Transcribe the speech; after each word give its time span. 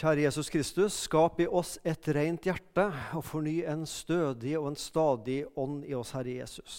Kjære 0.00 0.22
Jesus 0.22 0.48
Kristus, 0.48 0.94
skap 1.04 1.42
i 1.44 1.44
oss 1.44 1.74
et 1.84 2.06
rent 2.16 2.46
hjerte 2.48 2.86
og 3.18 3.20
forny 3.20 3.58
en 3.68 3.82
stødig 3.84 4.54
og 4.56 4.70
en 4.70 4.78
stadig 4.80 5.42
ånd 5.60 5.82
i 5.84 5.92
oss, 5.92 6.14
Herre 6.16 6.38
Jesus. 6.38 6.76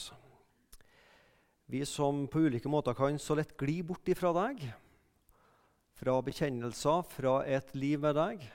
Vi 1.69 1.83
som 1.85 2.23
på 2.25 2.41
ulike 2.47 2.71
måter 2.71 2.97
kan 2.97 3.19
så 3.21 3.37
lett 3.37 3.53
gli 3.61 3.75
bort 3.85 4.09
ifra 4.09 4.31
deg, 4.33 4.63
fra 6.01 6.15
bekjennelser, 6.25 7.03
fra 7.11 7.35
et 7.45 7.69
liv 7.77 8.01
med 8.01 8.17
deg. 8.17 8.47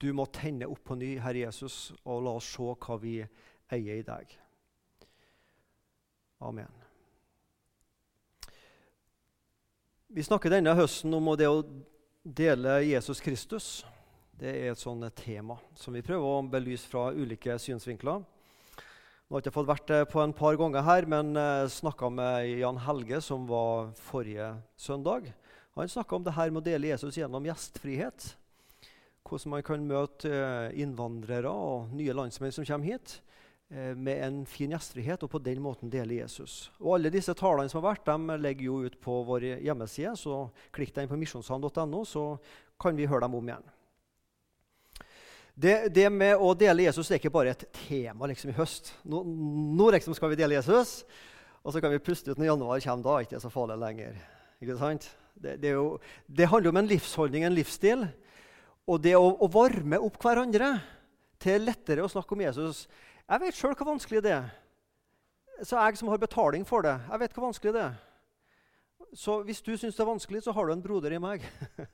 Du 0.00 0.08
må 0.16 0.24
tenne 0.32 0.70
opp 0.72 0.80
på 0.88 0.96
ny, 0.96 1.18
Herre 1.20 1.44
Jesus, 1.44 1.92
og 2.00 2.24
la 2.24 2.34
oss 2.40 2.48
se 2.54 2.64
hva 2.64 2.98
vi 3.04 3.18
eier 3.76 4.00
i 4.00 4.08
deg. 4.08 4.32
Amen. 6.48 6.72
Vi 10.16 10.24
snakker 10.24 10.56
denne 10.56 10.72
høsten 10.80 11.12
om 11.12 11.32
det 11.36 11.52
å 11.52 11.60
dele 12.34 12.82
Jesus 12.84 13.20
Kristus. 13.20 13.86
Det 14.38 14.50
er 14.50 14.72
et 14.72 14.80
sånt 14.80 15.06
tema 15.16 15.56
som 15.78 15.94
vi 15.96 16.04
prøver 16.04 16.24
å 16.28 16.42
belyse 16.46 16.88
fra 16.90 17.08
ulike 17.16 17.56
synsvinkler. 17.58 18.20
Nå 18.20 19.36
har 19.36 19.40
jeg 19.40 19.48
ikke 19.48 19.56
fått 19.58 19.68
vært 19.68 19.92
på 20.12 20.20
en 20.22 20.34
par 20.36 20.56
ganger 20.60 20.84
her, 20.86 21.06
men 21.08 21.34
eh, 21.36 21.66
snakka 21.68 22.08
med 22.12 22.48
Jan 22.60 22.78
Helge, 22.80 23.20
som 23.24 23.44
var 23.48 23.90
forrige 23.96 24.54
søndag. 24.80 25.28
Han 25.76 25.90
snakka 25.90 26.16
om 26.16 26.24
det 26.24 26.36
her 26.36 26.52
med 26.52 26.62
å 26.62 26.68
dele 26.68 26.92
Jesus 26.92 27.18
gjennom 27.18 27.48
gjestfrihet. 27.48 28.30
Hvordan 29.28 29.52
man 29.52 29.66
kan 29.66 29.84
møte 29.88 30.32
eh, 30.32 30.78
innvandrere 30.80 31.52
og 31.52 31.92
nye 31.96 32.16
landsmenn 32.16 32.54
som 32.54 32.64
kommer 32.68 32.94
hit. 32.94 33.18
Eh, 33.70 33.94
med 33.94 34.22
en 34.24 34.36
fin 34.48 34.70
gjestfrihet 34.72 35.20
og 35.26 35.28
på 35.28 35.38
den 35.44 35.58
måten 35.60 35.90
dele 35.92 36.22
Jesus. 36.22 36.70
Og 36.80 36.94
Alle 36.96 37.10
disse 37.12 37.34
talene 37.36 37.68
som 37.68 37.82
har 37.82 37.90
vært, 37.90 38.06
de 38.08 38.36
legger 38.40 38.64
jo 38.64 38.78
ut 38.86 38.94
på 39.00 39.16
vår 39.28 39.44
hjemmeside. 39.60 40.14
så 40.16 40.46
Klikk 40.72 40.94
deg 40.94 41.04
inn 41.04 41.10
på 41.10 41.18
misjonssand.no, 41.20 42.04
så 42.08 42.38
kan 42.80 42.96
vi 42.96 43.06
høre 43.06 43.26
dem 43.26 43.36
om 43.36 43.50
igjen. 43.50 43.66
Det, 45.52 45.74
det, 45.92 46.06
med 46.08 46.38
å 46.38 46.54
dele 46.54 46.86
Jesus 46.86 47.10
er 47.10 47.18
ikke 47.18 47.34
bare 47.34 47.50
et 47.50 47.66
tema 47.74 48.28
liksom, 48.30 48.54
i 48.54 48.56
høst. 48.56 48.94
Nå, 49.04 49.20
nå 49.26 49.88
liksom 49.92 50.16
skal 50.16 50.30
vi 50.32 50.38
dele 50.38 50.56
Jesus, 50.56 51.02
og 51.60 51.74
så 51.74 51.82
kan 51.82 51.92
vi 51.92 52.00
puste 52.00 52.30
ut 52.30 52.38
når 52.38 52.54
januar 52.54 52.80
kommer. 52.80 53.04
Da 53.04 53.16
er 53.16 53.18
det 53.18 53.28
ikke 53.28 53.42
så 53.42 53.50
farlig 53.52 53.76
lenger. 53.82 54.22
Ikke 54.62 54.78
sant? 54.78 55.10
Det, 55.34 55.58
det, 55.60 55.74
jo, 55.74 55.98
det, 56.24 56.48
handler 56.48 56.72
om 56.72 56.80
en 56.80 56.88
livsholdning, 56.88 57.44
en 57.44 57.58
livsstil. 57.58 58.06
Og 58.88 59.02
det 59.02 59.12
å, 59.18 59.28
å 59.28 59.50
varme 59.52 60.00
opp 60.00 60.16
hverandre 60.22 60.78
til 61.42 61.68
lettere 61.68 62.06
å 62.06 62.08
snakke 62.08 62.32
om 62.32 62.46
Jesus 62.46 62.86
jeg 63.28 63.42
vet 63.44 63.58
sjøl 63.58 63.74
hvor 63.76 63.90
vanskelig 63.92 64.22
det 64.24 64.34
er. 64.38 64.50
Så 65.62 65.76
jeg 65.76 65.98
som 65.98 66.08
har 66.08 66.20
betaling 66.22 66.64
for 66.66 66.86
det, 66.86 66.94
jeg 67.10 67.20
vet 67.20 67.34
hvor 67.34 67.48
vanskelig 67.48 67.74
det 67.74 67.82
er. 67.82 67.96
Så 69.16 69.40
hvis 69.46 69.62
du 69.64 69.72
syns 69.76 69.96
det 69.96 70.04
er 70.04 70.10
vanskelig, 70.10 70.42
så 70.44 70.52
har 70.52 70.66
du 70.66 70.72
en 70.72 70.82
broder 70.84 71.14
i 71.16 71.20
meg. 71.22 71.44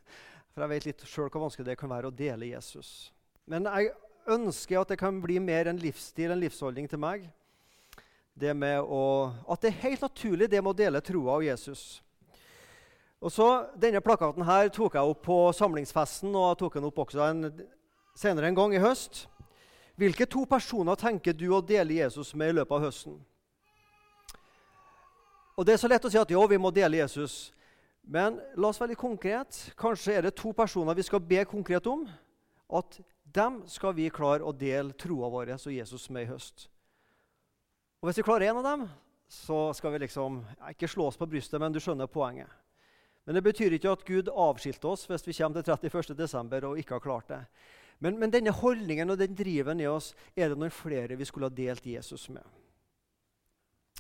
For 0.55 0.63
jeg 0.63 0.71
vet 0.71 0.87
litt 0.89 1.05
sjøl 1.07 1.31
hvor 1.31 1.45
vanskelig 1.45 1.67
det 1.67 1.79
kan 1.79 1.91
være 1.91 2.11
å 2.11 2.15
dele 2.15 2.51
Jesus. 2.51 3.13
Men 3.51 3.67
jeg 3.67 3.93
ønsker 4.31 4.81
at 4.81 4.93
det 4.93 4.99
kan 5.01 5.21
bli 5.23 5.41
mer 5.43 5.71
en 5.71 5.81
livsstil, 5.83 6.31
en 6.31 6.43
livsholdning 6.43 6.89
til 6.91 7.01
meg. 7.03 7.27
Det 8.35 8.55
med 8.57 8.83
å, 8.83 9.31
at 9.51 9.63
det 9.63 9.71
er 9.71 9.83
helt 9.85 10.03
naturlig, 10.07 10.48
det 10.51 10.63
med 10.63 10.73
å 10.73 10.79
dele 10.79 11.03
troa 11.05 11.37
av 11.37 11.45
Jesus. 11.47 11.85
Og 13.25 13.33
så, 13.33 13.48
Denne 13.81 14.03
plakaten 14.05 14.47
her 14.47 14.71
tok 14.75 14.98
jeg 14.98 15.11
opp 15.11 15.23
på 15.27 15.39
samlingsfesten, 15.57 16.35
og 16.35 16.51
jeg 16.51 16.61
tok 16.65 16.79
den 16.79 16.89
opp 16.91 16.98
også 17.07 17.23
en, 17.29 17.47
senere 18.19 18.51
en 18.51 18.59
gang 18.59 18.75
i 18.75 18.83
høst. 18.83 19.25
Hvilke 19.95 20.27
to 20.27 20.42
personer 20.50 20.98
tenker 20.98 21.37
du 21.39 21.47
å 21.55 21.62
dele 21.62 22.00
Jesus 22.00 22.33
med 22.34 22.50
i 22.50 22.56
løpet 22.59 22.75
av 22.75 22.87
høsten? 22.89 23.19
Og 25.55 25.67
Det 25.67 25.77
er 25.77 25.78
så 25.78 25.91
lett 25.91 26.05
å 26.05 26.11
si 26.11 26.19
at 26.19 26.31
jo, 26.34 26.42
vi 26.51 26.59
må 26.59 26.73
dele 26.75 26.98
Jesus. 26.98 27.53
Men 28.03 28.41
la 28.59 28.69
oss 28.69 28.81
være 28.81 28.92
litt 28.92 29.01
konkret. 29.01 29.61
Kanskje 29.78 30.17
er 30.17 30.27
det 30.27 30.34
to 30.36 30.51
personer 30.53 30.98
vi 30.98 31.06
skal 31.06 31.23
be 31.23 31.45
konkret 31.47 31.86
om. 31.86 32.03
At 32.69 32.98
dem 33.23 33.62
skal 33.70 33.95
vi 33.95 34.11
klare 34.11 34.42
å 34.42 34.53
dele 34.53 34.97
troa 34.98 35.31
vår 35.31 35.55
og 35.55 35.70
Jesus 35.73 36.11
med 36.11 36.27
i 36.27 36.33
høst. 36.33 36.69
Og 38.02 38.08
Hvis 38.08 38.19
vi 38.19 38.27
klarer 38.27 38.51
én 38.51 38.58
av 38.58 38.67
dem, 38.67 38.89
så 39.30 39.73
skal 39.73 39.95
vi 39.95 40.02
liksom 40.02 40.42
ikke 40.69 40.90
slå 40.90 41.07
oss 41.08 41.17
på 41.17 41.27
brystet, 41.30 41.61
men 41.61 41.73
du 41.73 41.80
skjønner 41.80 42.11
poenget. 42.11 42.51
Men 43.24 43.39
det 43.39 43.45
betyr 43.46 43.73
ikke 43.73 43.95
at 43.95 44.05
Gud 44.05 44.29
avskilte 44.29 44.90
oss 44.90 45.07
hvis 45.08 45.24
vi 45.24 45.36
kommer 45.39 45.63
til 45.63 45.73
31.12. 45.73 46.67
og 46.67 46.79
ikke 46.79 46.98
har 46.98 47.01
klart 47.01 47.30
det. 47.30 47.40
Men, 47.99 48.19
men, 48.19 48.33
denne 48.33 48.53
holdningen 48.53 49.11
og 49.11 49.19
den 49.21 49.37
driven 49.37 49.81
i 49.81 49.87
oss 49.89 50.13
er 50.37 50.51
det 50.51 50.59
noen 50.59 50.75
flere 50.75 51.17
vi 51.17 51.27
skulle 51.29 51.49
ha 51.49 51.55
delt 51.55 51.87
Jesus 51.87 52.27
med. 52.33 52.43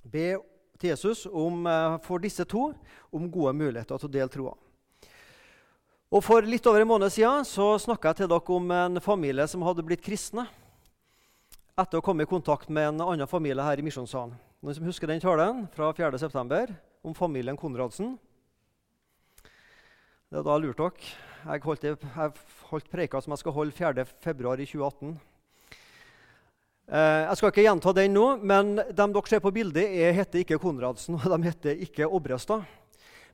Be 0.04 0.34
til 0.78 0.90
Jesus 0.90 1.26
om, 1.30 1.66
eh, 1.66 1.98
for 2.02 2.18
disse 2.18 2.44
to 2.44 2.72
om 3.12 3.30
gode 3.30 3.54
muligheter 3.56 3.98
til 3.98 4.08
å 4.08 4.12
dele 4.12 4.28
troa. 4.28 4.54
Og 6.14 6.22
For 6.22 6.46
litt 6.46 6.66
over 6.66 6.80
en 6.84 6.88
måned 6.88 7.10
siden 7.10 7.46
så 7.48 7.74
snakka 7.80 8.12
jeg 8.12 8.22
til 8.22 8.28
dere 8.30 8.54
om 8.54 8.70
en 8.70 9.00
familie 9.00 9.46
som 9.50 9.62
hadde 9.66 9.82
blitt 9.82 10.04
kristne 10.04 10.46
etter 11.74 11.98
å 11.98 12.04
komme 12.04 12.22
i 12.22 12.30
kontakt 12.30 12.68
med 12.70 12.92
en 12.92 13.00
annen 13.02 13.26
familie 13.26 13.64
her 13.66 13.80
i 13.80 13.82
Misjonssalen. 13.82 14.36
Noen 14.62 14.76
som 14.76 14.86
husker 14.86 15.10
den 15.10 15.20
talen 15.20 15.66
fra 15.74 15.90
4.9. 15.92 16.70
om 17.02 17.14
familien 17.18 17.58
Konradsen? 17.58 18.14
Det 20.30 20.38
er 20.38 20.46
da 20.46 20.54
lurt 20.58 20.78
dere. 20.78 21.33
Jeg 21.44 21.60
holdt, 21.60 22.04
holdt 22.70 22.86
preika 22.88 23.20
som 23.20 23.34
jeg 23.34 23.42
skal 23.42 23.52
holde 23.52 23.74
4.2.2018. 23.76 25.10
Eh, 26.88 27.20
jeg 27.28 27.36
skal 27.36 27.52
ikke 27.52 27.66
gjenta 27.66 27.92
den 27.98 28.16
nå, 28.16 28.22
men 28.40 28.70
de 28.80 28.96
dere 28.96 29.28
ser 29.28 29.42
på 29.44 29.52
bildet, 29.52 29.84
er, 29.84 30.16
heter 30.16 30.40
ikke 30.40 30.56
Konradsen 30.62 31.18
og 31.18 31.26
de 31.28 31.38
heter 31.44 31.84
ikke 31.84 32.08
Obrestad. 32.08 32.64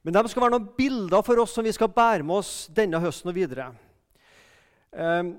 Men 0.02 0.16
de 0.16 0.24
skal 0.32 0.42
være 0.42 0.56
noen 0.56 0.68
bilder 0.74 1.22
for 1.22 1.38
oss 1.38 1.54
som 1.54 1.66
vi 1.66 1.76
skal 1.76 1.92
bære 1.94 2.26
med 2.26 2.40
oss 2.40 2.52
denne 2.74 2.98
høsten 2.98 3.30
og 3.30 3.38
videre. 3.38 3.70
Eh, 4.90 5.30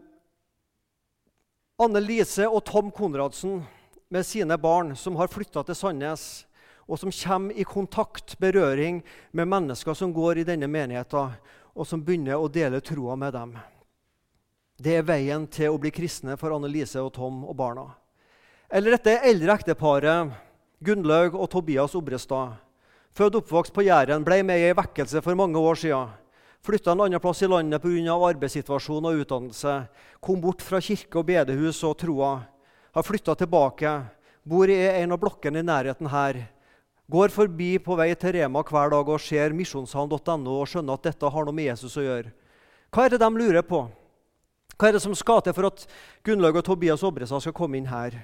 Anne 1.83 2.07
Lise 2.07 2.47
og 2.47 2.63
Tom 2.71 2.87
Konradsen 2.95 3.65
med 4.07 4.27
sine 4.27 4.55
barn 4.55 4.95
som 4.95 5.19
har 5.19 5.31
flytta 5.31 5.67
til 5.67 5.75
Sandnes, 5.75 6.45
og 6.87 7.03
som 7.03 7.11
kommer 7.11 7.55
i 7.59 7.67
kontakt, 7.67 8.37
berøring, 8.39 9.03
med 9.35 9.47
mennesker 9.59 9.95
som 9.95 10.15
går 10.15 10.39
i 10.39 10.47
denne 10.47 10.71
menigheten, 10.71 11.35
og 11.75 11.87
som 11.87 12.03
begynner 12.03 12.37
å 12.37 12.49
dele 12.51 12.81
troa 12.83 13.15
med 13.15 13.33
dem. 13.33 13.55
Det 14.81 14.95
er 14.97 15.05
veien 15.05 15.45
til 15.47 15.71
å 15.71 15.79
bli 15.81 15.91
kristne 15.93 16.37
for 16.39 16.53
Annelise 16.55 17.01
og 17.01 17.13
Tom 17.13 17.43
og 17.45 17.55
barna. 17.57 17.85
Eller 18.71 18.95
dette 18.95 19.19
eldre 19.27 19.59
ekteparet 19.59 20.31
Gunnlaug 20.81 21.35
og 21.37 21.49
Tobias 21.53 21.93
Obrestad. 21.93 22.55
Født 23.13 23.35
oppvokst 23.41 23.73
på 23.75 23.83
Jæren, 23.85 24.23
ble 24.23 24.39
med 24.47 24.61
i 24.61 24.69
ei 24.69 24.77
vekkelse 24.77 25.21
for 25.21 25.37
mange 25.37 25.59
år 25.59 25.77
siden. 25.77 26.13
Flytta 26.65 26.93
en 26.93 27.03
annen 27.05 27.21
plass 27.21 27.41
i 27.41 27.49
landet 27.49 27.81
pga. 27.81 28.15
arbeidssituasjon 28.15 29.05
og 29.09 29.21
utdannelse. 29.21 29.75
Kom 30.21 30.41
bort 30.41 30.61
fra 30.61 30.79
kirke 30.81 31.19
og 31.19 31.25
bedehus 31.25 31.83
og 31.83 31.97
troa. 31.97 32.45
Har 32.93 33.03
flytta 33.03 33.35
tilbake. 33.35 33.91
Bor 34.43 34.69
i 34.69 34.77
en 35.01 35.11
av 35.11 35.19
blokkene 35.19 35.59
i 35.59 35.65
nærheten 35.65 36.07
her. 36.07 36.47
Går 37.11 37.33
forbi 37.33 37.73
på 37.83 37.95
vei 37.99 38.13
til 38.15 38.37
Rema 38.37 38.61
hver 38.63 38.91
dag 38.93 39.09
og 39.11 39.19
ser 39.19 39.51
misjonssalen.no 39.57 40.53
og 40.61 40.67
skjønner 40.69 40.95
at 40.95 41.09
dette 41.09 41.31
har 41.33 41.47
noe 41.47 41.55
med 41.55 41.67
Jesus 41.67 41.97
å 41.99 42.03
gjøre. 42.05 42.29
Hva 42.87 43.03
er 43.03 43.11
det 43.11 43.19
de 43.19 43.29
lurer 43.35 43.65
på? 43.67 43.81
Hva 44.77 44.87
er 44.87 44.95
det 44.95 45.01
som 45.03 45.15
skal 45.17 45.41
til 45.43 45.55
for 45.57 45.67
at 45.67 45.83
Gunnlaug 46.23 46.61
og 46.61 46.63
Tobias 46.69 47.03
Obrestad 47.03 47.43
skal 47.43 47.55
komme 47.57 47.79
inn 47.79 47.89
her? 47.91 48.15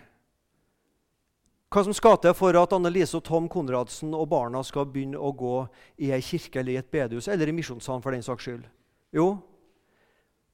Hva 1.67 1.83
som 1.83 1.95
skal 1.95 2.15
til 2.23 2.31
for 2.37 2.55
at 2.55 2.75
Annelise 2.77 3.17
og 3.19 3.25
Tom 3.27 3.49
Konradsen 3.51 4.13
og 4.15 4.29
barna 4.31 4.61
skal 4.63 4.87
begynne 4.87 5.19
å 5.19 5.33
gå 5.35 5.57
i 5.99 6.13
ei 6.15 6.21
kirke 6.23 6.61
eller 6.61 6.77
i 6.77 6.79
et 6.79 6.91
bedehus 6.93 7.27
eller 7.27 7.51
i 7.51 7.55
misjonssalen 7.57 8.05
for 8.05 8.15
den 8.15 8.23
saks 8.23 8.47
skyld? 8.47 8.69
Jo, 9.11 9.33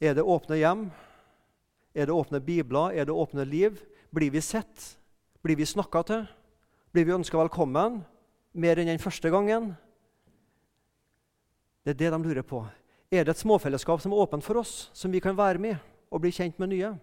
er 0.01 0.17
det 0.17 0.25
åpne 0.25 0.57
hjem? 0.57 0.87
Er 1.93 2.09
det 2.09 2.17
åpne 2.17 2.41
bibler? 2.41 2.97
Er 2.97 3.05
det 3.05 3.13
åpne 3.13 3.45
liv? 3.45 3.77
Blir 4.09 4.33
vi 4.33 4.41
sett? 4.41 4.95
Blir 5.45 5.59
vi 5.59 5.69
snakka 5.69 6.01
til? 6.09 6.25
Blir 6.93 7.05
vi 7.05 7.15
ønska 7.19 7.37
velkommen? 7.37 8.01
Mer 8.53 8.79
enn 8.79 8.91
den 8.91 9.01
første 9.01 9.29
gangen? 9.33 9.73
Det 11.83 11.95
er 11.95 11.99
det 11.99 12.11
de 12.13 12.21
lurer 12.23 12.45
på. 12.47 12.63
Er 13.11 13.25
det 13.25 13.35
et 13.35 13.43
småfellesskap 13.43 14.01
som 14.01 14.13
er 14.13 14.21
åpent 14.23 14.43
for 14.45 14.61
oss, 14.61 14.89
som 14.93 15.11
vi 15.11 15.21
kan 15.21 15.37
være 15.37 15.61
med 15.61 15.75
og 16.09 16.21
bli 16.23 16.31
kjent 16.33 16.59
med 16.61 16.71
nye? 16.71 16.93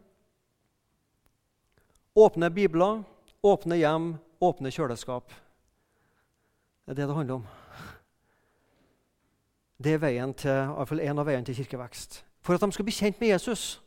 Åpne 2.16 2.50
bibler, 2.50 3.04
åpne 3.42 3.78
hjem, 3.78 4.14
åpne 4.40 4.72
kjøleskap. 4.74 5.30
Det 6.84 6.96
er 6.96 7.02
det 7.02 7.08
det 7.08 7.16
handler 7.16 7.34
om. 7.34 7.46
Det 9.80 9.94
er 9.94 10.02
veien 10.02 10.34
til, 10.34 10.50
i 10.50 11.06
en 11.06 11.22
av 11.22 11.28
veiene 11.28 11.46
til 11.46 11.56
kirkevekst. 11.60 12.24
For 12.42 12.56
at 12.56 12.64
de 12.64 12.72
skal 12.72 12.84
bli 12.84 12.94
kjent 12.96 13.20
med 13.20 13.32
Jesus. 13.32 13.80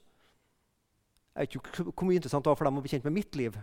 Jeg 1.35 1.41
vet 1.41 1.55
ikke 1.57 1.83
hvor 1.89 2.07
mye 2.07 2.21
interessant 2.21 2.45
det 2.45 2.53
var 2.53 2.57
for 2.57 2.69
dem 2.69 2.77
å 2.77 2.83
bli 2.85 2.93
kjent 2.93 3.07
med 3.09 3.17
mitt 3.17 3.35
liv, 3.35 3.57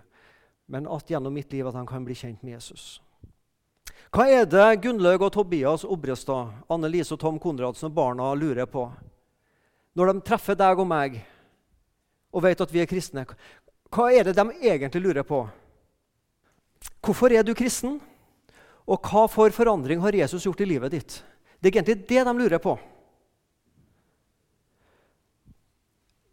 men 0.70 0.86
at 0.90 1.10
gjennom 1.10 1.34
mitt 1.34 1.52
liv 1.54 1.66
at 1.66 1.78
de 1.78 1.86
kan 1.86 2.04
bli 2.04 2.14
kjent 2.18 2.42
med 2.42 2.58
Jesus. 2.58 3.00
Hva 4.10 4.24
er 4.26 4.46
det 4.50 4.80
Gunnlaug 4.82 5.22
og 5.22 5.30
Tobias 5.36 5.84
Obrestad, 5.86 6.50
Anne 6.66 6.88
Lise 6.90 7.14
og 7.14 7.20
Tom 7.22 7.36
Konradsen 7.38 7.92
og 7.92 7.94
barna 7.94 8.32
lurer 8.34 8.66
på 8.66 8.88
når 9.94 10.10
de 10.10 10.22
treffer 10.26 10.58
deg 10.58 10.82
og 10.82 10.88
meg 10.90 11.20
og 12.34 12.42
vet 12.42 12.62
at 12.62 12.74
vi 12.74 12.82
er 12.82 12.90
kristne? 12.90 13.22
Hva 13.90 14.08
er 14.10 14.26
det 14.26 14.34
de 14.34 14.44
egentlig 14.66 15.04
lurer 15.04 15.26
på? 15.26 15.44
Hvorfor 16.98 17.30
er 17.30 17.46
du 17.46 17.54
kristen? 17.54 18.00
Og 18.90 18.98
hva 18.98 19.28
for 19.30 19.54
forandring 19.54 20.02
har 20.02 20.18
Jesus 20.18 20.46
gjort 20.46 20.62
i 20.64 20.70
livet 20.72 20.94
ditt? 20.94 21.22
Det 21.62 21.70
er 21.70 21.78
egentlig 21.78 22.08
det 22.10 22.26
de 22.26 22.34
lurer 22.34 22.58
på. 22.58 22.76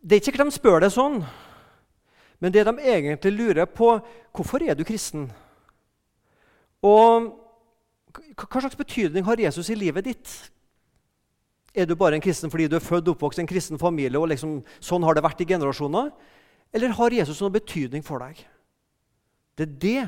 Det 0.01 0.15
er 0.15 0.21
ikke 0.21 0.31
sikkert 0.31 0.47
de 0.49 0.57
spør 0.57 0.81
det 0.81 0.95
sånn, 0.95 1.21
men 2.41 2.53
det 2.53 2.63
de 2.65 2.79
egentlig 2.81 3.37
lurer 3.37 3.67
på 3.69 3.99
Hvorfor 4.33 4.65
er 4.65 4.77
du 4.77 4.85
kristen? 4.85 5.27
Og 6.85 7.35
hva 8.37 8.61
slags 8.61 8.77
betydning 8.77 9.25
har 9.27 9.39
Jesus 9.41 9.69
i 9.69 9.77
livet 9.77 10.07
ditt? 10.07 10.31
Er 11.77 11.85
du 11.85 11.95
bare 11.95 12.17
en 12.17 12.23
kristen 12.23 12.51
fordi 12.51 12.67
du 12.71 12.77
er 12.77 12.83
født 12.83 13.07
og 13.07 13.15
oppvokst 13.15 13.41
i 13.41 13.43
en 13.43 13.49
kristen 13.49 13.79
familie, 13.81 14.17
og 14.19 14.31
liksom, 14.31 14.59
sånn 14.81 15.05
har 15.05 15.17
det 15.17 15.25
vært 15.25 15.43
i 15.43 15.49
generasjoner? 15.49 16.09
Eller 16.73 16.95
har 16.97 17.15
Jesus 17.15 17.41
noen 17.41 17.55
betydning 17.55 18.03
for 18.05 18.23
deg? 18.23 18.39
Det 19.57 19.67
er 19.67 19.77
det 19.83 20.01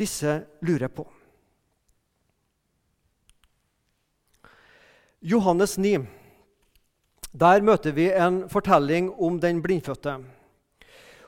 disse 0.00 0.40
lurer 0.64 0.90
på. 0.92 1.06
Johannes 5.20 5.76
9. 5.78 5.98
Der 7.30 7.62
møter 7.62 7.92
vi 7.94 8.08
en 8.10 8.46
fortelling 8.50 9.10
om 9.20 9.36
den 9.40 9.60
blindfødte. 9.62 10.16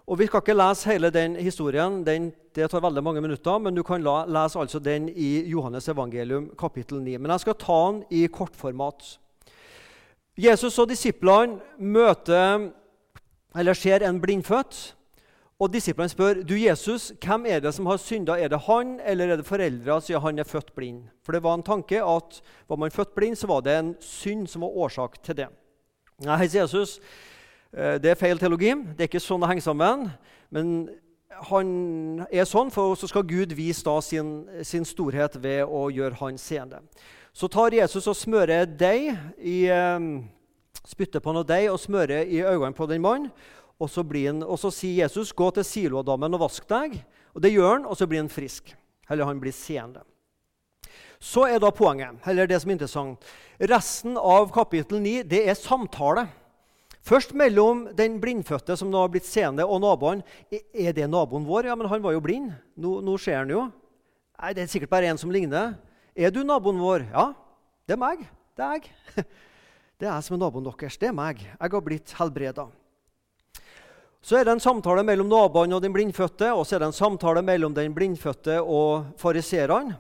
Og 0.06 0.19
Vi 0.19 0.26
skal 0.26 0.43
ikke 0.43 0.56
lese 0.56 0.90
hele 0.90 1.10
den 1.10 1.37
historien, 1.37 2.02
den, 2.04 2.32
det 2.54 2.69
tar 2.69 2.84
veldig 2.84 3.02
mange 3.04 3.22
minutter, 3.25 3.58
men 3.58 3.75
du 3.75 3.82
kan 3.87 4.02
la, 4.04 4.22
lese 4.28 4.60
altså 4.60 4.81
den 4.82 5.08
i 5.08 5.44
Johannes 5.49 5.88
evangelium 5.88 6.50
kapittel 6.58 7.00
9. 7.00 7.16
Men 7.19 7.32
jeg 7.34 7.44
skal 7.46 7.58
ta 7.60 7.78
den 7.90 8.02
i 8.12 8.26
kortformat. 8.28 9.16
Jesus 10.37 10.78
og 10.81 10.88
disiplene 10.88 11.60
møter, 11.78 12.70
eller 13.56 13.76
ser 13.76 14.04
en 14.04 14.20
blindfødt. 14.20 14.94
Og 15.62 15.70
Disiplene 15.70 16.10
spør 16.10 16.40
du 16.43 16.56
Jesus, 16.58 17.12
hvem 17.22 17.44
er 17.46 17.60
det 17.62 17.70
som 17.76 17.87
har 17.87 18.00
synda. 18.02 18.34
Er 18.34 18.50
det 18.50 18.64
han 18.66 18.96
eller 19.06 19.31
er 19.31 19.38
det 19.38 19.46
foreldra 19.46 20.00
siden 20.02 20.22
han 20.25 20.40
er 20.43 20.49
født 20.49 20.72
blind? 20.75 21.04
For 21.22 21.37
det 21.37 21.43
var 21.44 21.54
en 21.54 21.62
tanke 21.62 22.00
at 22.02 22.40
var 22.69 22.81
man 22.82 22.90
født 22.90 23.14
blind, 23.14 23.37
så 23.38 23.46
var 23.46 23.60
det 23.62 23.76
en 23.78 23.93
synd 24.00 24.49
som 24.50 24.64
var 24.66 24.75
årsak 24.75 25.20
til 25.22 25.37
det. 25.38 25.46
Nei, 26.26 26.49
Jesus, 26.50 26.99
eh, 27.72 27.94
det 28.02 28.10
er 28.10 28.19
feil 28.19 28.43
teologi. 28.43 28.75
Det 28.75 29.04
er 29.06 29.10
ikke 29.10 29.22
sånn 29.22 29.44
det 29.44 29.52
henger 29.52 29.69
sammen. 29.69 30.10
Men 30.50 30.88
han 31.49 32.26
er 32.31 32.46
sånn, 32.49 32.70
for 32.73 32.96
så 32.99 33.08
skal 33.11 33.26
Gud 33.29 33.55
vise 33.56 33.84
da 33.87 33.96
sin, 34.05 34.44
sin 34.67 34.84
storhet 34.87 35.38
ved 35.43 35.64
å 35.64 35.88
gjøre 35.93 36.19
han 36.20 36.38
seende. 36.40 36.82
Så 37.32 37.49
tar 37.49 37.75
Jesus 37.75 38.06
og 38.11 38.17
smører 38.19 38.67
deig 38.69 39.14
i 39.40 39.64
eh, 39.73 40.06
spytter 40.84 41.23
på 41.23 41.32
noe 41.34 41.46
deig 41.49 41.70
og 41.73 41.81
smører 41.81 42.26
i 42.26 42.43
øynene 42.44 42.76
på 42.76 42.88
den 42.90 43.02
mannen. 43.02 43.32
Og 43.82 43.90
så, 43.90 44.05
han, 44.05 44.43
og 44.46 44.58
så, 44.61 44.70
sier 44.70 45.02
Jesus, 45.02 45.32
'Gå 45.32 45.50
til 45.50 45.64
Siloadammen 45.64 46.34
og 46.34 46.40
vask 46.40 46.69
deg.' 46.69 47.02
Og 47.35 47.43
Det 47.43 47.52
gjør 47.52 47.73
han, 47.73 47.87
og 47.87 47.96
så 47.96 48.06
blir 48.06 48.20
han 48.20 48.28
frisk. 48.28 48.76
Eller 49.11 49.25
han 49.25 49.40
blir 49.40 49.52
seende. 49.52 50.02
Så 51.19 51.46
er 51.49 51.58
da 51.58 51.70
poenget, 51.70 52.19
eller 52.26 52.46
det 52.46 52.61
som 52.61 52.70
er 52.70 52.75
interessant. 52.75 53.25
Resten 53.58 54.17
av 54.19 54.50
kapittel 54.52 55.00
9 55.00 55.23
det 55.23 55.49
er 55.49 55.55
samtale. 55.55 56.26
Først 57.02 57.32
mellom 57.34 57.88
den 57.99 58.20
blindfødte 58.22 58.76
som 58.78 58.90
nå 58.90 59.00
har 59.02 59.10
blitt 59.10 59.26
seende, 59.26 59.64
og 59.66 59.81
naboen. 59.82 60.22
Er 60.50 60.94
det 60.94 61.08
naboen 61.10 61.46
vår? 61.49 61.66
Ja, 61.66 61.75
men 61.78 61.90
han 61.90 62.02
var 62.04 62.14
jo 62.14 62.22
blind. 62.22 62.52
Nå, 62.78 63.00
nå 63.02 63.16
ser 63.19 63.40
han 63.40 63.50
jo. 63.50 63.64
Nei, 64.38 64.52
Det 64.54 64.62
er 64.62 64.70
sikkert 64.70 64.93
bare 64.93 65.10
en 65.10 65.19
som 65.19 65.32
ligner. 65.34 65.75
Er 66.14 66.31
du 66.31 66.43
naboen 66.46 66.78
vår? 66.78 67.08
Ja, 67.10 67.32
det 67.88 67.96
er 67.96 68.02
meg. 68.02 68.22
Det 68.54 68.66
er 68.66 68.78
jeg. 68.78 68.94
Det 70.02 70.08
er 70.08 70.16
jeg 70.16 70.26
som 70.26 70.34
er 70.34 70.40
naboen 70.43 70.64
deres. 70.66 70.96
Det 70.99 71.06
er 71.06 71.14
meg. 71.14 71.38
Jeg 71.38 71.70
har 71.70 71.82
blitt 71.87 72.12
helbreda. 72.19 72.64
Så 74.22 74.34
er 74.38 74.46
det 74.46 74.56
en 74.56 74.62
samtale 74.62 75.02
mellom 75.06 75.28
naboene 75.31 75.76
og 75.76 75.82
den 75.82 75.94
blindfødte, 75.94 76.49
og 76.54 76.64
så 76.66 76.75
er 76.75 76.82
det 76.82 76.88
en 76.90 76.96
samtale 76.96 77.43
mellom 77.43 77.75
den 77.75 77.94
blindfødte 77.94 78.60
og 78.62 79.12
fariserene. 79.19 79.94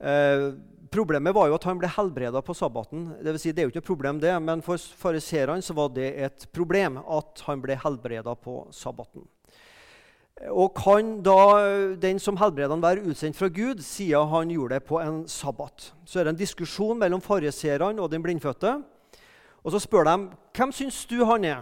Eh, 0.00 0.46
problemet 0.90 1.34
var 1.34 1.48
jo 1.48 1.56
at 1.56 1.66
han 1.68 1.78
ble 1.80 1.90
helbreda 1.90 2.42
på 2.44 2.54
sabbaten. 2.56 3.10
Det, 3.20 3.32
vil 3.32 3.40
si, 3.42 3.52
det 3.52 3.62
er 3.62 3.68
jo 3.68 3.72
ikke 3.74 3.82
et 3.84 3.90
problem, 3.90 4.20
det, 4.22 4.32
men 4.42 4.62
for 4.64 4.78
fariserene 4.78 5.76
var 5.76 5.92
det 5.94 6.08
et 6.26 6.46
problem 6.54 6.98
at 7.02 7.44
han 7.46 7.62
ble 7.62 7.78
helbreda 7.78 8.34
på 8.38 8.62
sabbaten. 8.74 9.26
Og 10.48 10.72
kan 10.72 11.18
da 11.20 11.40
den 12.00 12.18
som 12.22 12.38
helbreder 12.40 12.72
han 12.72 12.82
være 12.82 13.04
utsendt 13.12 13.36
fra 13.36 13.50
Gud, 13.52 13.82
siden 13.84 14.30
han 14.30 14.52
gjorde 14.54 14.78
det 14.78 14.86
på 14.88 15.00
en 15.02 15.26
sabbat? 15.28 15.90
Så 16.08 16.20
er 16.20 16.24
det 16.24 16.34
en 16.34 16.40
diskusjon 16.40 16.98
mellom 16.98 17.20
fariserene 17.20 18.00
og 18.00 18.08
den 18.12 18.24
blindfødte. 18.24 18.78
Og 19.60 19.74
så 19.74 19.82
spør 19.82 20.08
de 20.08 20.14
hvem 20.56 20.72
syns 20.72 21.02
du 21.10 21.18
han 21.28 21.44
er. 21.44 21.60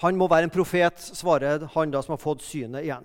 Han 0.00 0.16
må 0.16 0.30
være 0.32 0.48
en 0.48 0.54
profet, 0.54 0.96
svarer 1.12 1.66
han 1.74 1.92
da 1.92 2.00
som 2.02 2.16
har 2.16 2.22
fått 2.22 2.42
synet 2.46 2.86
igjen. 2.86 3.04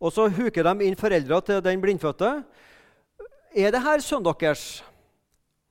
Og 0.00 0.12
Så 0.12 0.30
huker 0.32 0.64
de 0.64 0.86
inn 0.86 0.96
foreldra 0.96 1.42
til 1.44 1.60
den 1.60 1.80
blindfødte. 1.80 2.40
Er 3.50 3.72
det 3.74 3.82
her 3.82 3.98
sønnen 3.98 4.30
deres 4.30 4.84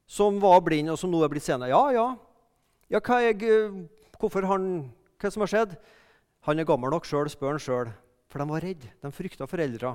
som 0.10 0.40
var 0.42 0.60
blind, 0.66 0.90
og 0.92 0.98
som 1.00 1.12
nå 1.12 1.22
er 1.24 1.32
blitt 1.32 1.46
seende? 1.46 1.70
Ja, 1.72 1.80
ja. 1.96 2.08
ja 2.92 3.00
hva, 3.00 3.20
er, 3.24 3.72
hvorfor 4.20 4.48
han, 4.50 4.90
hva 5.22 5.32
som 5.32 5.46
har 5.46 5.52
skjedd? 5.52 5.76
Han 6.48 6.60
er 6.60 6.68
gammel 6.68 6.92
nok 6.92 7.08
sjøl, 7.08 7.30
spør 7.32 7.56
han 7.56 7.64
sjøl. 7.64 7.92
For 8.30 8.42
de 8.42 8.50
var 8.50 8.66
redde. 8.66 8.90
De 9.00 9.12
frykta 9.16 9.48
foreldra 9.48 9.94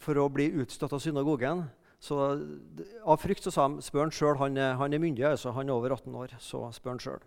for 0.00 0.16
å 0.16 0.30
bli 0.32 0.48
utstøtt 0.62 0.94
av 0.96 1.02
synagogen. 1.02 1.66
Så 2.00 2.16
Av 3.04 3.20
frykt 3.20 3.44
så 3.44 3.52
sa 3.52 3.66
de, 3.68 3.84
spør 3.84 4.06
han 4.06 4.14
sjøl. 4.14 4.38
Han, 4.40 4.56
han, 4.80 4.96
er 4.96 5.02
myndig, 5.02 5.26
altså. 5.28 5.52
han 5.52 5.68
er 5.68 5.76
over 5.76 5.92
18 5.98 6.16
år. 6.22 6.32
Så 6.40 6.62
spør 6.72 6.94
han 6.94 7.02
sjøl. 7.04 7.26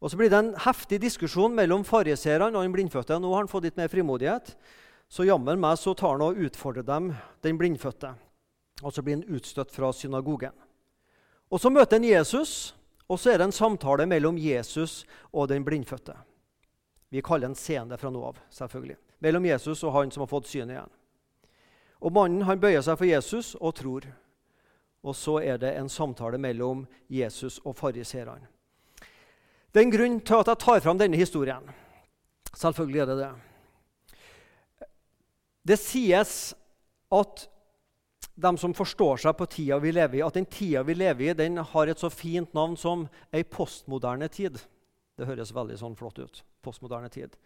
Og 0.00 0.10
Så 0.10 0.18
blir 0.18 0.32
det 0.32 0.38
en 0.38 0.54
heftig 0.64 0.98
diskusjon 1.02 1.54
mellom 1.54 1.84
fariseerne 1.84 2.50
og 2.56 2.64
den 2.64 2.74
blindfødte. 2.74 3.20
Nå 3.20 3.30
har 3.34 3.44
han 3.44 3.52
fått 3.52 3.68
litt 3.68 3.78
mer 3.78 3.92
frimodighet, 3.92 4.54
så 5.10 5.26
jammen 5.28 5.60
meg 5.60 5.76
så 5.76 5.92
tar 5.94 6.16
han 6.16 6.24
og 6.24 6.40
utfordrer 6.40 6.86
dem, 6.86 7.10
den 7.44 7.58
blindfødte. 7.60 8.14
Og 8.82 8.92
så 8.92 9.02
blir 9.02 9.18
han 9.18 9.36
utstøtt 9.36 9.72
fra 9.72 9.92
synagogen. 9.92 10.54
Og 11.50 11.60
Så 11.60 11.70
møter 11.70 11.98
han 11.98 12.04
Jesus, 12.04 12.74
og 13.08 13.18
så 13.18 13.32
er 13.32 13.38
det 13.38 13.44
en 13.48 13.52
samtale 13.52 14.06
mellom 14.06 14.38
Jesus 14.38 15.04
og 15.32 15.48
den 15.48 15.64
blindfødte. 15.64 16.14
Vi 17.10 17.22
kaller 17.22 17.48
den 17.48 17.58
seende 17.58 17.98
fra 17.98 18.10
nå 18.10 18.22
av. 18.22 18.38
selvfølgelig. 18.50 18.96
Mellom 19.18 19.44
Jesus 19.44 19.82
og 19.84 19.92
han 19.92 20.10
som 20.10 20.22
har 20.22 20.30
fått 20.30 20.46
synet 20.46 20.76
igjen. 20.76 20.92
Og 22.00 22.12
Mannen 22.12 22.42
han 22.42 22.60
bøyer 22.60 22.80
seg 22.82 22.96
for 22.96 23.04
Jesus 23.04 23.56
og 23.60 23.74
tror. 23.74 24.06
Og 25.02 25.16
så 25.16 25.40
er 25.42 25.58
det 25.58 25.74
en 25.76 25.88
samtale 25.88 26.38
mellom 26.38 26.86
Jesus 27.08 27.58
og 27.64 27.76
fariserene. 27.76 28.46
Det 29.72 29.80
er 29.80 29.86
en 29.86 29.94
grunn 29.94 30.20
til 30.20 30.40
at 30.40 30.48
jeg 30.50 30.58
tar 30.58 30.80
fram 30.80 30.98
denne 30.98 31.16
historien. 31.16 31.66
Selvfølgelig 32.54 33.00
er 33.00 33.06
det 33.06 33.18
det. 33.18 33.30
Det 35.70 35.78
sies 35.78 36.54
at 37.10 37.46
de 38.40 38.52
som 38.60 38.74
forstår 38.76 39.20
seg 39.22 39.36
på 39.36 39.48
tida 39.50 39.78
vi 39.82 39.92
lever 39.94 40.20
i, 40.20 40.24
at 40.24 40.36
den 40.36 40.48
tida 40.48 40.82
vi 40.86 40.96
lever 40.96 41.30
i, 41.30 41.36
den 41.36 41.60
har 41.72 41.90
et 41.90 42.00
så 42.00 42.10
fint 42.12 42.54
navn 42.56 42.76
som 42.80 43.06
ei 43.32 43.44
postmoderne 43.44 44.28
tid. 44.32 44.58
Det 45.18 45.28
høres 45.28 45.52
veldig 45.54 45.76
sånn 45.80 45.96
flott 45.98 46.18
ut. 46.22 46.42
Postmoderne 46.64 47.10
tid. 47.12 47.36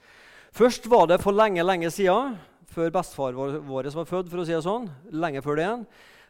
Først 0.54 0.86
var 0.90 1.08
det 1.10 1.18
for 1.22 1.34
lenge 1.34 1.64
lenge 1.66 1.90
siden, 1.90 2.36
før 2.70 2.92
bestefar 2.94 3.34
vår 3.34 3.58
var 3.66 4.06
født, 4.06 4.30
for 4.30 4.42
å 4.42 4.46
si 4.46 4.54
det 4.54 4.62
sånn, 4.62 4.86
lenge 5.10 5.42
før 5.42 5.58
det 5.58 5.66
igjen, 5.66 5.86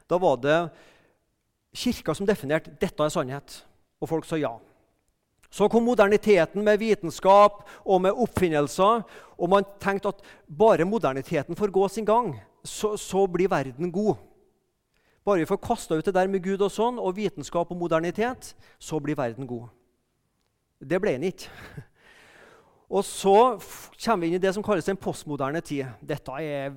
da 0.09 0.19
var 0.21 0.39
det 0.41 0.59
kirka 1.75 2.15
som 2.17 2.29
definerte 2.29 2.73
dette 2.81 3.05
er 3.05 3.13
sannhet. 3.13 3.59
Og 4.01 4.09
folk 4.11 4.29
sa 4.29 4.39
ja. 4.41 4.55
Så 5.55 5.69
kom 5.71 5.85
moderniteten 5.87 6.65
med 6.67 6.81
vitenskap 6.81 7.61
og 7.85 8.01
med 8.03 8.17
oppfinnelser. 8.25 9.05
Og 9.39 9.51
man 9.51 9.67
tenkte 9.83 10.11
at 10.11 10.25
bare 10.49 10.87
moderniteten 10.89 11.57
får 11.57 11.73
gå 11.75 11.89
sin 11.89 12.09
gang, 12.09 12.33
så, 12.65 12.97
så 12.99 13.27
blir 13.31 13.53
verden 13.53 13.93
god. 13.95 14.19
Bare 15.25 15.41
vi 15.41 15.49
får 15.49 15.63
kasta 15.65 15.97
ut 15.97 16.05
det 16.05 16.15
der 16.15 16.29
med 16.29 16.45
Gud 16.45 16.61
og 16.61 16.73
sånn, 16.73 17.01
og 17.01 17.17
vitenskap 17.17 17.71
og 17.73 17.81
modernitet, 17.81 18.53
så 18.79 19.01
blir 19.01 19.17
verden 19.17 19.49
god. 19.49 19.71
Det 20.85 21.01
ble 21.01 21.17
den 21.17 21.31
ikke. 21.33 21.51
Og 22.95 23.01
så 23.03 23.57
kommer 24.05 24.23
vi 24.23 24.29
inn 24.29 24.37
i 24.37 24.43
det 24.43 24.53
som 24.55 24.63
kalles 24.63 24.87
den 24.87 24.99
postmoderne 25.01 25.63
tid. 25.65 25.89
Dette 26.05 26.31
er 26.39 26.75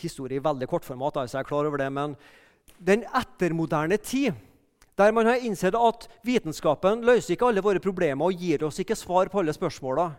historie 0.00 0.40
i 0.40 0.42
veldig 0.42 0.66
kortformat, 0.66 1.20
altså 1.20 1.36
jeg 1.36 1.44
er 1.44 1.48
klar 1.50 1.68
over 1.68 1.78
det, 1.78 1.90
men 1.92 2.16
den 2.80 3.04
ettermoderne 3.04 3.98
tid 4.00 4.32
der 4.98 5.12
man 5.12 5.26
har 5.26 5.40
innsett 5.40 5.76
at 5.76 6.08
vitenskapen 6.26 7.04
løser 7.06 7.34
ikke 7.34 7.46
alle 7.48 7.62
våre 7.64 7.80
problemer 7.80 8.26
og 8.26 8.36
gir 8.36 8.64
oss 8.66 8.80
ikke 8.82 8.96
svar 8.98 9.30
på 9.32 9.40
alle 9.40 9.54
spørsmåla. 9.56 10.10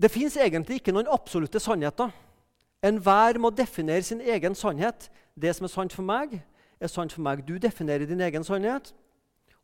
Det 0.00 0.08
fins 0.12 0.38
egentlig 0.40 0.80
ikke 0.80 0.94
noen 0.96 1.10
absolutte 1.12 1.60
sannheter. 1.60 2.12
Enhver 2.80 3.36
må 3.38 3.50
definere 3.52 4.02
sin 4.06 4.22
egen 4.24 4.56
sannhet. 4.56 5.10
Det 5.34 5.52
som 5.56 5.66
er 5.66 5.72
sant 5.72 5.94
for 5.94 6.06
meg, 6.06 6.40
er 6.80 6.90
sant 6.90 7.12
for 7.12 7.24
meg. 7.24 7.44
Du 7.46 7.58
definerer 7.58 8.08
din 8.08 8.20
egen 8.24 8.44
sannhet. 8.44 8.94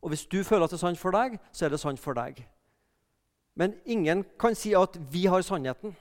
Og 0.01 0.13
hvis 0.13 0.27
du 0.29 0.43
føler 0.43 0.67
at 0.67 0.73
det 0.73 0.77
er 0.77 0.85
sant 0.85 0.99
for 1.01 1.15
deg, 1.15 1.39
så 1.51 1.65
er 1.65 1.73
det 1.73 1.81
sant 1.81 1.99
for 1.99 2.17
deg. 2.17 2.43
Men 3.57 3.73
ingen 3.85 4.23
kan 4.39 4.55
si 4.55 4.75
at 4.77 4.97
vi 5.11 5.25
har 5.25 5.41
sannheten. 5.41 5.95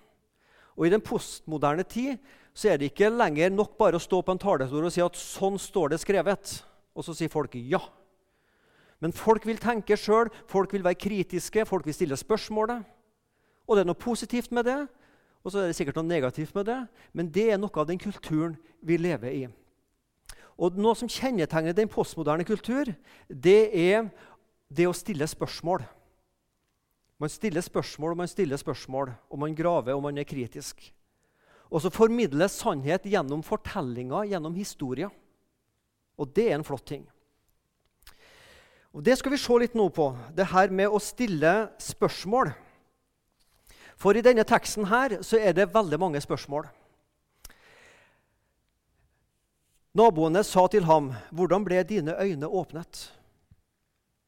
Og 0.77 0.87
i 0.87 0.93
den 0.93 1.01
postmoderne 1.01 1.87
tid 1.89 2.19
så 2.57 2.73
er 2.73 2.81
det 2.81 2.91
ikke 2.93 3.13
lenger 3.13 3.53
nok 3.53 3.77
bare 3.81 3.97
å 3.97 4.03
stå 4.03 4.21
på 4.25 4.33
en 4.33 4.41
talerstol 4.41 4.89
og 4.89 4.93
si 4.93 5.05
at 5.05 5.17
sånn 5.21 5.57
står 5.61 5.95
det 5.95 6.01
skrevet. 6.03 6.59
Og 6.97 7.05
så 7.05 7.17
sier 7.17 7.33
folk 7.33 7.57
ja. 7.57 7.81
Men 9.01 9.13
folk 9.13 9.45
vil 9.49 9.61
tenke 9.61 9.97
sjøl, 10.01 10.31
folk 10.49 10.73
vil 10.73 10.85
være 10.85 11.01
kritiske, 11.01 11.67
folk 11.69 11.85
vil 11.89 11.97
stille 11.97 12.17
spørsmålet. 12.17 12.85
Og 13.67 13.77
det 13.77 13.85
er 13.85 13.91
noe 13.91 13.99
positivt 13.99 14.53
med 14.57 14.69
det, 14.69 14.79
og 15.47 15.53
så 15.53 15.61
er 15.63 15.71
det 15.71 15.77
sikkert 15.79 16.01
noe 16.01 16.09
negativt 16.09 16.57
med 16.59 16.67
det. 16.67 16.81
Men 17.15 17.29
det 17.31 17.45
er 17.53 17.59
noe 17.63 17.71
av 17.79 17.87
den 17.87 18.01
kulturen 18.03 18.57
vi 18.83 18.97
lever 18.99 19.31
i. 19.31 19.45
Og 20.59 20.75
Noe 20.81 20.97
som 20.99 21.11
kjennetegner 21.13 21.77
den 21.77 21.91
postmoderne 21.93 22.43
kultur, 22.49 22.91
det 23.29 23.71
er 23.71 24.09
det 24.67 24.89
å 24.89 24.97
stille 24.97 25.29
spørsmål. 25.31 25.85
Man 27.23 27.31
stiller 27.31 27.63
spørsmål 27.63 28.17
og 28.17 28.21
man 28.25 28.31
stiller 28.33 28.59
spørsmål, 28.59 29.13
og 29.31 29.39
man 29.39 29.55
graver 29.55 29.95
og 29.95 30.03
man 30.09 30.19
er 30.19 30.27
kritisk. 30.27 30.81
Og 31.71 31.85
så 31.85 31.95
formidles 31.95 32.59
sannhet 32.59 33.07
gjennom 33.07 33.45
fortellinger, 33.47 34.27
gjennom 34.33 34.57
historier. 34.59 35.15
Og 36.19 36.33
det 36.35 36.51
er 36.51 36.59
en 36.59 36.67
flott 36.67 36.89
ting. 36.91 37.07
Og 38.97 39.05
Det 39.05 39.15
skal 39.19 39.31
vi 39.31 39.39
se 39.39 39.59
litt 39.61 39.75
nå 39.77 39.91
på, 39.93 40.11
det 40.35 40.49
her 40.51 40.73
med 40.73 40.89
å 40.89 40.99
stille 40.99 41.69
spørsmål. 41.79 42.51
For 43.97 44.17
i 44.17 44.23
denne 44.25 44.45
teksten 44.45 44.89
her 44.91 45.23
så 45.25 45.41
er 45.41 45.57
det 45.57 45.73
veldig 45.75 45.99
mange 46.01 46.21
spørsmål. 46.21 46.69
Naboene 49.97 50.45
sa 50.45 50.67
til 50.67 50.85
ham, 50.85 51.15
'Hvordan 51.33 51.65
ble 51.65 51.83
dine 51.83 52.13
øyne 52.21 52.47
åpnet?' 52.47 53.11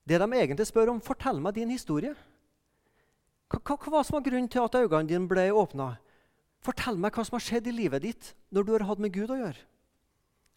Det 0.09 0.21
de 0.21 0.25
egentlig 0.25 0.67
spør 0.67 0.89
om, 0.89 1.01
'Fortell 1.01 1.41
meg 1.41 1.55
din 1.55 1.71
historie'. 1.71 2.17
Hva, 3.49 3.59
hva, 3.65 3.77
hva 3.77 4.03
som 4.05 4.15
var 4.15 4.31
grunnen 4.31 4.49
til 4.49 4.61
at 4.65 4.75
øynene 4.75 5.09
dine 5.09 5.29
ble 5.29 5.53
åpna? 5.53 5.97
Fortell 6.61 6.97
meg 6.97 7.13
hva 7.13 7.25
som 7.25 7.37
har 7.37 7.45
skjedd 7.45 7.67
i 7.67 7.71
livet 7.71 8.03
ditt 8.03 8.35
når 8.51 8.63
du 8.65 8.73
har 8.73 8.87
hatt 8.89 8.99
med 8.99 9.13
Gud 9.13 9.31
å 9.31 9.37
gjøre. 9.37 9.63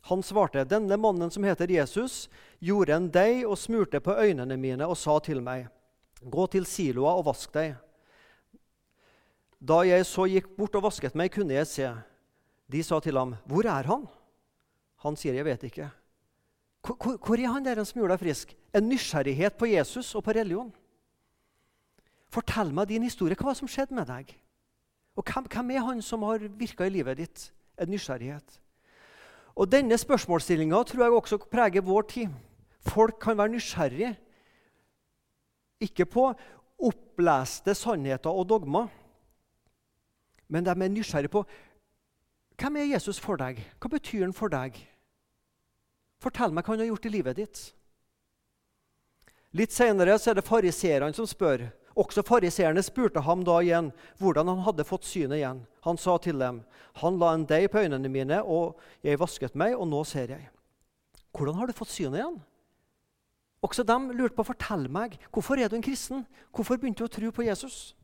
Han 0.09 0.23
svarte, 0.23 0.65
'Denne 0.65 0.97
mannen 0.97 1.31
som 1.31 1.43
heter 1.43 1.67
Jesus, 1.67 2.29
gjorde 2.59 2.95
en 2.95 3.09
deig 3.09 3.45
og 3.45 3.57
smurte 3.57 3.99
på 3.99 4.15
øynene 4.15 4.57
mine 4.57 4.87
og 4.87 4.97
sa 4.97 5.19
til 5.19 5.41
meg:" 5.41 5.67
Gå 6.23 6.47
til 6.51 6.65
siloa 6.65 7.17
og 7.17 7.25
vask 7.25 7.51
deg. 7.53 7.75
Da 9.61 9.83
jeg 9.85 10.05
så 10.09 10.25
gikk 10.25 10.49
bort 10.57 10.75
og 10.75 10.87
vasket 10.87 11.15
meg, 11.17 11.29
kunne 11.33 11.53
jeg 11.53 11.69
se. 11.69 11.89
De 12.71 12.83
sa 12.83 12.99
til 12.99 13.17
ham, 13.17 13.35
'Hvor 13.45 13.65
er 13.65 13.83
han?' 13.83 14.07
Han 14.97 15.15
sier, 15.15 15.33
'Jeg 15.33 15.45
vet 15.45 15.63
ikke'. 15.63 15.89
Hvor, 16.81 17.37
er 17.37 17.47
han 17.47 17.65
der 17.65 17.83
som 17.83 17.99
gjorde 17.99 18.17
deg 18.17 18.19
frisk? 18.19 18.55
En 18.73 18.89
nysgjerrighet 18.89 19.57
på 19.57 19.65
Jesus 19.65 20.15
og 20.15 20.23
på 20.23 20.31
religion. 20.31 20.73
Fortell 22.29 22.73
meg 22.73 22.87
din 22.87 23.03
historie. 23.03 23.35
Hva 23.35 23.53
som 23.53 23.67
skjedde 23.67 23.93
med 23.93 24.07
deg? 24.07 24.33
Og 25.15 25.23
hvem, 25.23 25.45
hvem 25.45 25.71
er 25.71 25.85
han 25.85 26.01
som 26.01 26.23
har 26.23 26.39
virka 26.39 26.87
i 26.87 26.89
livet 26.89 27.17
ditt? 27.17 27.51
En 27.77 27.91
nysgjerrighet. 27.91 28.59
Og 29.55 29.71
Denne 29.71 29.97
spørsmålsstillinga 29.97 30.83
tror 30.83 31.03
jeg 31.03 31.11
også 31.11 31.37
preger 31.51 31.81
vår 31.81 32.01
tid. 32.01 32.29
Folk 32.79 33.19
kan 33.21 33.37
være 33.37 33.53
nysgjerrige, 33.53 34.15
ikke 35.81 36.05
på 36.05 36.31
oppleste 36.81 37.75
sannheter 37.75 38.29
og 38.29 38.47
dogmer, 38.49 38.87
men 40.51 40.67
de 40.67 40.73
er 40.75 40.91
nysgjerrige 40.91 41.31
på 41.31 41.45
hvem 42.61 42.77
er 42.77 42.91
Jesus 42.91 43.17
for 43.17 43.39
deg? 43.41 43.57
Hva 43.81 43.89
betyr 43.89 44.27
han 44.27 44.35
for 44.37 44.51
deg? 44.53 44.75
Fortell 46.21 46.51
meg 46.53 46.67
hva 46.67 46.75
han 46.75 46.83
har 46.83 46.91
gjort 46.91 47.07
i 47.09 47.13
livet 47.15 47.39
ditt. 47.39 47.61
Litt 49.57 49.73
senere 49.73 50.13
er 50.13 50.37
det 50.37 50.45
fariseerne 50.45 51.15
som 51.17 51.25
spør. 51.25 51.65
Også 51.97 52.23
fariseerne 52.23 52.83
spurte 52.85 53.23
ham 53.25 53.41
da 53.43 53.57
igjen 53.65 53.89
hvordan 54.21 54.51
han 54.51 54.61
hadde 54.67 54.85
fått 54.87 55.09
synet 55.09 55.41
igjen. 55.41 55.65
Han 55.83 55.97
sa 55.97 56.17
til 56.17 56.37
dem, 56.39 56.63
'Han 56.93 57.17
la 57.17 57.33
en 57.33 57.45
deig 57.45 57.71
på 57.71 57.79
øynene 57.79 58.09
mine, 58.09 58.43
og 58.43 58.77
jeg 59.03 59.19
vasket 59.19 59.55
meg, 59.55 59.75
og 59.75 59.87
nå 59.87 60.03
ser 60.03 60.27
jeg.' 60.27 60.49
'Hvordan 61.33 61.55
har 61.55 61.67
du 61.67 61.73
fått 61.73 61.89
synet 61.89 62.19
igjen?' 62.19 62.41
Også 63.63 63.83
de 63.83 64.13
lurte 64.13 64.35
på, 64.35 64.43
'Fortell 64.43 64.89
meg, 64.89 65.17
hvorfor 65.31 65.57
er 65.57 65.67
du 65.67 65.75
en 65.75 65.81
kristen? 65.81 66.27
Hvorfor 66.53 66.77
begynte 66.77 66.99
du 66.99 67.05
å 67.05 67.07
tro 67.07 67.31
på 67.31 67.43
Jesus?' 67.43 67.95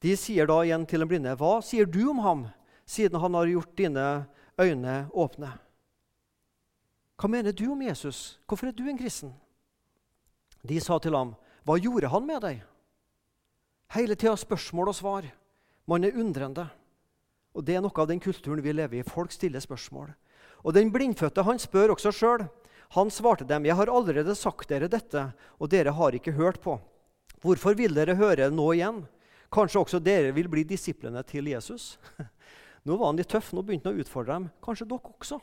De 0.00 0.16
sier 0.16 0.48
da 0.48 0.62
igjen 0.64 0.86
til 0.88 1.02
den 1.02 1.08
blinde, 1.08 1.36
'Hva 1.36 1.60
sier 1.62 1.84
du 1.84 2.10
om 2.10 2.18
ham, 2.24 2.46
siden 2.86 3.20
han 3.20 3.34
har 3.34 3.46
gjort 3.46 3.76
dine 3.76 4.26
øyne 4.58 5.10
åpne?' 5.12 5.58
Hva 7.20 7.28
mener 7.28 7.52
du 7.52 7.72
om 7.72 7.82
Jesus? 7.82 8.38
Hvorfor 8.48 8.68
er 8.68 8.72
du 8.72 8.88
en 8.88 8.98
kristen? 8.98 9.34
De 10.64 10.80
sa 10.80 10.98
til 10.98 11.14
ham, 11.14 11.34
'Hva 11.64 11.76
gjorde 11.76 12.08
han 12.08 12.26
med 12.26 12.40
deg?' 12.40 12.62
Hele 13.90 14.14
tida 14.14 14.36
spørsmål 14.36 14.88
og 14.88 14.94
svar. 14.94 15.24
Man 15.86 16.04
er 16.04 16.16
undrende. 16.16 16.70
Og 17.54 17.64
Det 17.64 17.74
er 17.74 17.80
noe 17.80 17.92
av 17.96 18.06
den 18.06 18.20
kulturen 18.20 18.62
vi 18.62 18.72
lever 18.72 19.00
i. 19.00 19.02
Folk 19.02 19.32
stiller 19.32 19.60
spørsmål. 19.60 20.14
Og 20.64 20.74
Den 20.74 20.92
blindfødte 20.92 21.42
han 21.42 21.58
spør 21.58 21.96
også 21.96 22.12
sjøl. 22.12 22.48
Han 22.90 23.10
svarte 23.10 23.44
dem, 23.44 23.64
'Jeg 23.64 23.76
har 23.76 23.90
allerede 23.90 24.34
sagt 24.34 24.68
dere 24.68 24.88
dette, 24.88 25.32
og 25.58 25.70
dere 25.70 25.92
har 25.92 26.12
ikke 26.12 26.32
hørt 26.32 26.60
på.' 26.60 26.80
'Hvorfor 27.42 27.74
vil 27.76 27.94
dere 27.94 28.14
høre 28.14 28.50
nå 28.50 28.72
igjen?' 28.72 29.06
Kanskje 29.50 29.80
også 29.80 29.98
dere 29.98 30.34
vil 30.34 30.48
bli 30.48 30.62
disiplene 30.64 31.22
til 31.26 31.48
Jesus? 31.50 31.96
Nå 32.86 32.96
var 32.96 33.10
han 33.10 33.18
litt 33.18 33.28
tøff, 33.28 33.50
nå 33.52 33.60
begynte 33.66 33.90
han 33.90 33.98
å 33.98 34.00
utfordre 34.00 34.36
dem. 34.38 34.46
Kanskje 34.64 34.86
dere 34.88 35.10
også 35.10 35.36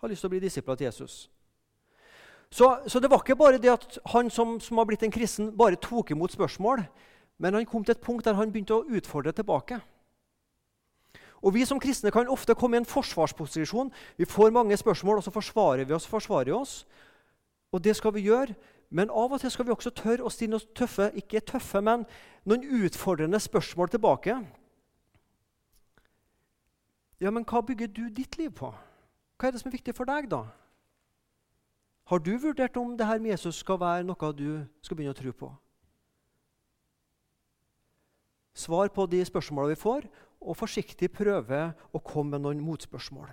har 0.00 0.08
lyst 0.08 0.24
til 0.24 0.30
å 0.30 0.32
bli 0.32 0.40
disipler 0.40 0.78
til 0.78 0.88
Jesus? 0.88 1.16
Så, 2.48 2.70
så, 2.88 3.00
det 3.00 3.10
var 3.12 3.20
ikke 3.20 3.36
bare 3.36 3.60
det 3.60 3.68
at 3.74 3.98
han 4.14 4.30
som, 4.32 4.56
som 4.60 4.80
har 4.80 4.86
blitt 4.88 5.02
en 5.04 5.12
kristen, 5.12 5.50
bare 5.52 5.76
tok 5.76 6.14
imot 6.14 6.32
spørsmål, 6.32 6.80
men 7.44 7.58
han 7.58 7.66
kom 7.68 7.84
til 7.84 7.92
et 7.92 8.00
punkt 8.00 8.24
der 8.24 8.38
han 8.38 8.54
begynte 8.54 8.78
å 8.78 8.86
utfordre 8.88 9.34
tilbake. 9.36 9.82
Og 11.44 11.54
Vi 11.54 11.66
som 11.68 11.78
kristne 11.80 12.10
kan 12.10 12.30
ofte 12.32 12.56
komme 12.58 12.78
i 12.78 12.80
en 12.80 12.88
forsvarsposisjon. 12.88 13.92
Vi 14.16 14.26
får 14.26 14.50
mange 14.50 14.76
spørsmål, 14.76 15.20
og 15.20 15.26
så 15.26 15.30
forsvarer 15.30 15.84
vi 15.84 15.94
oss. 15.94 16.06
forsvarer 16.06 16.50
vi 16.50 16.56
oss. 16.56 16.86
Og 17.72 17.84
det 17.84 17.94
skal 17.96 18.14
vi 18.14 18.26
gjøre, 18.26 18.56
men 18.88 19.10
av 19.10 19.34
og 19.34 19.40
til 19.40 19.52
skal 19.52 19.66
vi 19.68 19.74
også 19.74 19.92
tørre 19.92 20.24
å 20.24 20.32
stille 20.32 20.54
noen 20.56 20.74
tøffe, 20.76 21.10
ikke 21.20 21.44
tøffe, 21.44 21.80
men 21.84 22.06
noen 22.48 22.64
utfordrende 22.84 23.40
spørsmål 23.40 23.92
tilbake. 23.92 24.38
Ja, 27.20 27.32
men 27.34 27.44
hva 27.44 27.60
bygger 27.66 27.90
du 27.92 28.06
ditt 28.14 28.38
liv 28.38 28.54
på? 28.56 28.70
Hva 29.38 29.48
er 29.48 29.52
det 29.52 29.60
som 29.60 29.68
er 29.68 29.76
viktig 29.76 29.94
for 29.96 30.08
deg, 30.08 30.30
da? 30.30 30.46
Har 32.08 32.22
du 32.24 32.32
vurdert 32.40 32.76
om 32.80 32.94
det 32.96 33.06
her 33.06 33.20
med 33.20 33.34
Jesus 33.34 33.58
skal 33.60 33.80
være 33.82 34.06
noe 34.08 34.30
du 34.32 34.64
skal 34.80 34.96
begynne 34.96 35.12
å 35.12 35.18
tro 35.18 35.34
på? 35.36 35.50
Svar 38.58 38.88
på 38.90 39.04
de 39.06 39.20
spørsmålene 39.28 39.76
vi 39.76 39.82
får, 39.82 40.08
og 40.40 40.56
forsiktig 40.56 41.10
prøve 41.12 41.60
å 41.92 42.00
komme 42.00 42.38
med 42.38 42.46
noen 42.46 42.64
motspørsmål. 42.64 43.28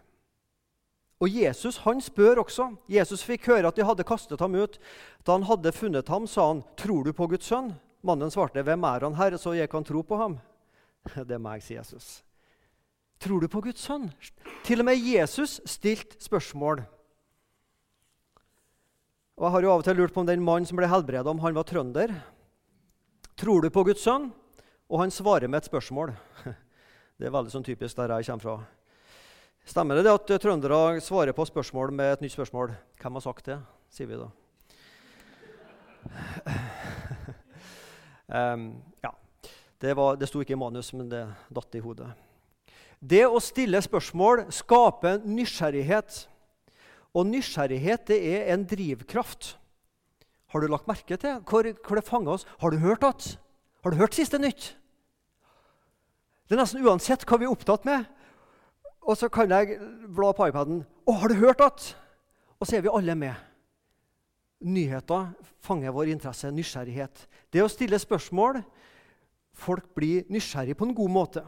Og 1.24 1.32
Jesus 1.32 1.78
han 1.86 2.02
spør 2.04 2.42
også. 2.44 2.74
Jesus 2.92 3.24
fikk 3.24 3.48
høre 3.48 3.70
at 3.70 3.78
de 3.78 3.86
hadde 3.88 4.04
kastet 4.08 4.42
ham 4.44 4.56
ut. 4.56 4.78
Da 5.24 5.38
han 5.38 5.48
hadde 5.48 5.72
funnet 5.72 6.10
ham, 6.12 6.28
sa 6.28 6.48
han, 6.48 6.64
'Tror 6.76 7.04
du 7.04 7.14
på 7.14 7.28
Guds 7.28 7.48
sønn?' 7.48 7.76
Mannen 8.04 8.30
svarte, 8.32 8.64
'Hvem 8.64 8.84
er 8.84 9.00
han, 9.00 9.16
Herre, 9.16 9.38
så 9.38 9.56
jeg 9.56 9.70
kan 9.70 9.84
tro 9.84 10.02
på 10.02 10.18
ham?' 10.18 10.40
Det 11.28 11.32
er 11.32 11.40
meg, 11.40 11.64
sier 11.64 11.78
Jesus. 11.78 12.24
Tror 13.20 13.40
du 13.40 13.48
på 13.48 13.62
Guds 13.62 13.80
sønn? 13.82 14.12
Til 14.64 14.80
og 14.80 14.86
med 14.86 15.00
Jesus 15.00 15.62
stilte 15.66 16.20
spørsmål. 16.20 16.84
Og 19.38 19.44
Jeg 19.44 19.52
har 19.52 19.62
jo 19.62 19.72
av 19.72 19.80
og 19.80 19.84
til 19.84 19.96
lurt 19.96 20.14
på 20.14 20.20
om 20.20 20.28
den 20.28 20.44
mannen 20.44 20.66
som 20.66 20.78
ble 20.78 20.88
helbredet, 20.88 21.28
om 21.28 21.40
han 21.40 21.56
var 21.56 21.64
trønder. 21.64 22.14
Tror 23.36 23.62
du 23.62 23.70
på 23.70 23.84
Guds 23.84 24.04
sønn? 24.04 24.32
Og 24.90 25.00
han 25.00 25.12
svarer 25.12 25.48
med 25.48 25.64
et 25.64 25.70
spørsmål. 25.72 26.14
Det 27.18 27.28
er 27.28 27.32
veldig 27.32 27.52
sånn 27.52 27.64
typisk 27.64 27.96
der 27.96 28.12
jeg 28.18 28.28
kommer 28.28 28.44
fra. 28.44 28.75
Stemmer 29.66 29.98
det, 29.98 30.12
at 30.14 30.30
trøndere 30.44 31.00
svarer 31.02 31.34
på 31.34 31.42
spørsmål 31.50 31.90
med 31.98 32.12
et 32.14 32.22
nytt 32.22 32.36
spørsmål? 32.36 32.76
Hvem 33.02 33.16
har 33.18 33.24
sagt 33.26 33.48
det? 33.50 33.58
sier 33.90 34.06
vi 34.06 34.20
da. 34.20 34.28
um, 38.54 38.68
ja. 39.06 39.12
Det, 39.82 39.96
var, 39.98 40.20
det 40.22 40.30
sto 40.30 40.44
ikke 40.44 40.54
i 40.54 40.60
manus, 40.60 40.92
men 40.94 41.10
det 41.10 41.24
datt 41.50 41.78
i 41.78 41.82
hodet. 41.82 42.12
Det 43.02 43.24
å 43.26 43.42
stille 43.42 43.82
spørsmål 43.82 44.46
skaper 44.54 45.26
nysgjerrighet. 45.26 46.28
Og 47.18 47.26
nysgjerrighet 47.32 48.06
det 48.12 48.20
er 48.36 48.54
en 48.54 48.68
drivkraft. 48.70 49.56
Har 50.54 50.62
du 50.62 50.70
lagt 50.70 50.86
merke 50.86 51.18
til 51.18 51.42
hvor, 51.42 51.66
hvor 51.82 51.98
det 51.98 52.06
fanger 52.06 52.38
oss? 52.38 52.46
Har 52.62 52.70
du 52.70 52.84
hørt 52.86 53.08
at? 53.08 53.32
Har 53.82 53.94
du 53.94 53.98
hørt 53.98 54.14
siste 54.14 54.38
nytt? 54.38 54.76
Det 56.46 56.54
er 56.54 56.62
nesten 56.62 56.86
uansett 56.86 57.26
hva 57.26 57.42
vi 57.42 57.48
er 57.48 57.56
opptatt 57.56 57.88
med, 57.90 58.06
og 59.06 59.18
så 59.18 59.30
kan 59.30 59.52
jeg 59.52 59.78
bla 60.16 60.32
på 60.34 60.48
iPaden. 60.50 60.86
'Å, 61.06 61.12
har 61.22 61.30
du 61.30 61.36
hørt 61.36 61.62
at?' 61.62 61.96
Og 62.60 62.68
så 62.68 62.78
er 62.78 62.82
vi 62.82 62.90
alle 62.90 63.16
med. 63.16 63.36
Nyheter 64.62 65.34
fanger 65.62 65.92
vår 65.92 66.10
interesse, 66.16 66.50
nysgjerrighet. 66.52 67.28
Det 67.54 67.62
å 67.62 67.70
stille 67.70 68.00
spørsmål 68.00 68.64
Folk 69.56 69.94
blir 69.96 70.26
nysgjerrige 70.28 70.76
på 70.76 70.84
en 70.84 70.96
god 70.96 71.12
måte. 71.16 71.42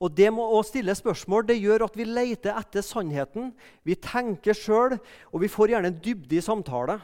Og 0.00 0.12
det 0.16 0.28
med 0.32 0.52
å 0.54 0.60
stille 0.64 0.94
spørsmål 0.94 1.42
det 1.48 1.58
gjør 1.58 1.84
at 1.88 1.96
vi 1.98 2.06
leter 2.06 2.54
etter 2.56 2.84
sannheten. 2.86 3.50
Vi 3.82 3.96
tenker 3.98 4.54
sjøl, 4.54 4.94
og 5.34 5.42
vi 5.42 5.50
får 5.50 5.74
gjerne 5.74 5.90
en 5.90 5.98
dybde 6.04 6.38
i 6.38 6.44
samtale. 6.44 7.00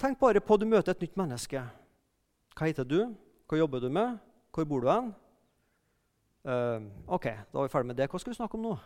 Tenk 0.00 0.20
bare 0.22 0.40
på 0.40 0.54
at 0.54 0.62
du 0.62 0.68
møter 0.70 0.94
et 0.94 1.02
nytt 1.02 1.18
menneske. 1.18 1.64
Hva 2.56 2.70
heter 2.70 2.86
du? 2.88 3.00
Hva 3.50 3.58
jobber 3.60 3.82
du 3.82 3.90
med? 3.92 4.16
Hvor 4.54 4.68
bor 4.70 4.80
du 4.86 4.88
hen? 4.88 5.10
Uh, 6.40 6.86
ok, 7.06 7.26
da 7.52 7.60
er 7.60 7.66
vi 7.66 7.72
ferdig 7.72 7.90
med 7.90 7.98
det. 8.00 8.08
Hva 8.08 8.20
skal 8.20 8.32
vi 8.32 8.38
snakke 8.38 8.56
om 8.56 8.64
nå? 8.64 8.76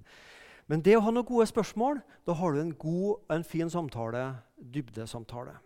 Men 0.70 0.82
det 0.84 0.98
å 0.98 1.02
ha 1.02 1.12
noen 1.14 1.26
gode 1.26 1.48
spørsmål, 1.48 2.02
da 2.28 2.36
har 2.36 2.52
du 2.52 2.60
en 2.60 2.74
god 2.78 3.32
en 3.34 3.44
fin 3.44 3.70
samtale, 3.72 4.26
dybdesamtale. 4.60 5.56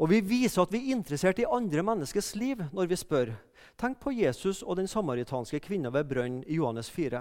Og 0.00 0.08
Vi 0.08 0.20
viser 0.24 0.62
at 0.62 0.72
vi 0.72 0.78
er 0.78 0.96
interessert 0.96 1.38
i 1.42 1.44
andre 1.44 1.82
menneskers 1.84 2.32
liv 2.40 2.62
når 2.72 2.88
vi 2.88 2.96
spør. 2.96 3.34
Tenk 3.76 3.98
på 4.00 4.14
Jesus 4.16 4.62
og 4.62 4.78
den 4.78 4.88
samaritanske 4.88 5.60
kvinna 5.60 5.90
ved 5.92 6.08
brønnen 6.08 6.44
i 6.46 6.56
Johannes 6.56 6.88
4. 6.90 7.20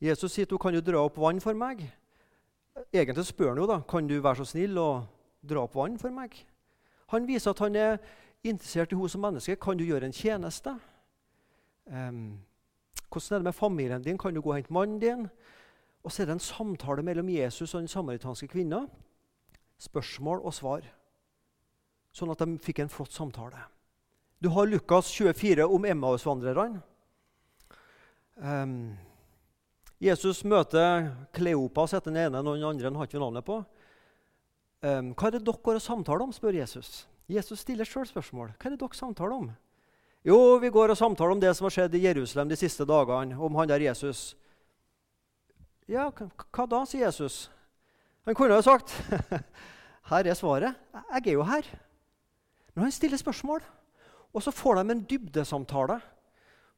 Jesus 0.00 0.32
sier 0.32 0.46
du 0.46 0.58
kan 0.58 0.74
jo 0.74 0.84
dra 0.84 1.02
opp 1.02 1.18
vann 1.18 1.40
for 1.42 1.58
meg. 1.58 1.82
Egentlig 2.92 3.26
spør 3.26 3.48
han 3.48 3.58
jo 3.58 3.66
da, 3.66 3.80
kan 3.82 4.06
du 4.06 4.20
være 4.20 4.44
så 4.44 4.52
snill 4.52 4.78
å 4.78 4.88
dra 5.42 5.64
opp 5.64 5.74
vann 5.74 5.98
for 5.98 6.14
meg. 6.14 6.36
Han 7.10 7.26
viser 7.26 7.50
at 7.50 7.62
han 7.64 7.76
er 7.76 7.98
interessert 8.44 8.92
i 8.92 8.96
henne 8.96 9.10
som 9.10 9.24
menneske. 9.24 9.56
Kan 9.56 9.78
du 9.78 9.84
gjøre 9.84 10.08
en 10.08 10.14
tjeneste? 10.14 10.74
Um, 11.86 12.38
hvordan 13.08 13.34
er 13.34 13.38
det 13.38 13.48
med 13.48 13.56
familien 13.56 14.02
din? 14.02 14.18
Kan 14.18 14.34
du 14.34 14.40
gå 14.40 14.50
og 14.50 14.56
hente 14.56 14.72
mannen 14.72 15.00
din? 15.00 15.28
Og 16.04 16.12
så 16.12 16.22
er 16.22 16.26
det 16.26 16.38
en 16.38 16.44
samtale 16.44 17.02
mellom 17.02 17.28
Jesus 17.28 17.74
og 17.74 17.80
den 17.80 17.88
samaritanske 17.88 18.48
kvinna. 18.48 18.86
Spørsmål 19.78 20.44
og 20.44 20.54
svar. 20.54 20.86
Sånn 22.12 22.30
at 22.32 22.40
de 22.42 22.58
fikk 22.62 22.82
en 22.82 22.92
flott 22.92 23.12
samtale. 23.12 23.60
Du 24.38 24.48
har 24.54 24.66
Lukas 24.66 25.10
24 25.10 25.66
om 25.66 25.84
Emmausvandrerne. 25.84 26.82
Um, 28.38 28.94
Jesus 29.98 30.44
møter 30.46 31.08
Kleopas 31.34 31.96
etter 31.96 32.14
den 32.14 32.28
ene, 32.28 32.42
noen 32.46 32.62
andre 32.68 32.92
har 32.94 33.08
ikke 33.08 33.18
navnet 33.18 33.46
på. 33.46 33.58
Um, 34.78 35.10
hva 35.18 35.26
er 35.26 35.34
det 35.34 35.46
dere 35.46 35.74
har 35.74 35.82
samtale 35.82 36.22
om? 36.22 36.32
spør 36.32 36.54
Jesus. 36.54 37.08
Jesus 37.28 37.60
stiller 37.60 37.84
sjøl 37.84 38.06
spørsmål. 38.08 38.54
Hva 38.56 38.70
er 38.70 38.74
det 38.74 38.80
dere 38.80 38.96
samtaler 38.96 39.36
om? 39.36 39.48
Jo, 40.26 40.56
vi 40.62 40.70
går 40.72 40.92
og 40.92 40.98
samtaler 40.98 41.36
om 41.36 41.40
det 41.42 41.52
som 41.56 41.68
har 41.68 41.74
skjedd 41.74 41.94
i 41.94 42.04
Jerusalem 42.06 42.48
de 42.50 42.56
siste 42.58 42.86
dagene, 42.88 43.36
om 43.36 43.58
han 43.60 43.68
der 43.68 43.84
Jesus. 43.84 44.32
Ja, 45.88 46.08
hva 46.10 46.66
da, 46.68 46.82
sier 46.88 47.06
Jesus. 47.06 47.46
Han 48.28 48.36
kunne 48.36 48.58
jo 48.58 48.64
sagt 48.64 48.92
Her 50.10 50.24
er 50.24 50.36
svaret. 50.36 50.76
Jeg 51.12 51.26
er 51.26 51.34
jo 51.36 51.44
her. 51.44 51.66
Men 52.72 52.86
han 52.86 52.92
stiller 52.92 53.20
spørsmål, 53.20 53.60
og 54.32 54.42
så 54.44 54.52
får 54.52 54.78
de 54.78 54.94
en 54.94 55.04
dybdesamtale 55.10 55.98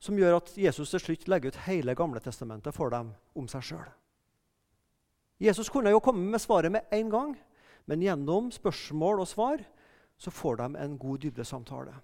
som 0.02 0.18
gjør 0.18 0.38
at 0.40 0.50
Jesus 0.58 0.90
til 0.90 1.02
slutt 1.02 1.28
legger 1.28 1.52
ut 1.52 1.64
hele 1.66 1.94
Gamle 1.94 2.22
testamentet 2.24 2.74
for 2.74 2.90
dem 2.90 3.12
om 3.38 3.46
seg 3.50 3.66
sjøl. 3.68 3.86
Jesus 5.40 5.70
kunne 5.72 5.92
jo 5.92 6.02
komme 6.02 6.26
med 6.26 6.42
svaret 6.42 6.72
med 6.72 6.90
en 6.90 7.10
gang, 7.12 7.36
men 7.86 8.02
gjennom 8.02 8.50
spørsmål 8.54 9.22
og 9.22 9.28
svar 9.30 9.62
så 10.20 10.30
får 10.30 10.60
de 10.60 10.76
en 10.76 10.98
god 11.00 11.18
dybdesamtale. 11.24 11.94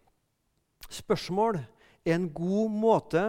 Spørsmål 0.88 1.58
er 2.04 2.14
en 2.14 2.28
god 2.32 2.73
måte 2.73 3.25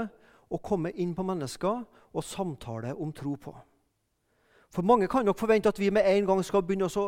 å 0.47 0.59
komme 0.63 0.93
inn 0.95 1.15
på 1.15 1.25
mennesker 1.27 1.83
og 2.13 2.23
samtale 2.23 2.93
om 2.95 3.11
tro 3.11 3.35
på. 3.35 3.53
For 4.71 4.85
Mange 4.85 5.07
kan 5.07 5.25
nok 5.25 5.39
forvente 5.39 5.69
at 5.69 5.79
vi 5.79 5.89
med 5.91 6.07
en 6.07 6.27
gang 6.27 6.43
skal 6.45 6.63
begynne 6.63 6.87
å 6.87 7.07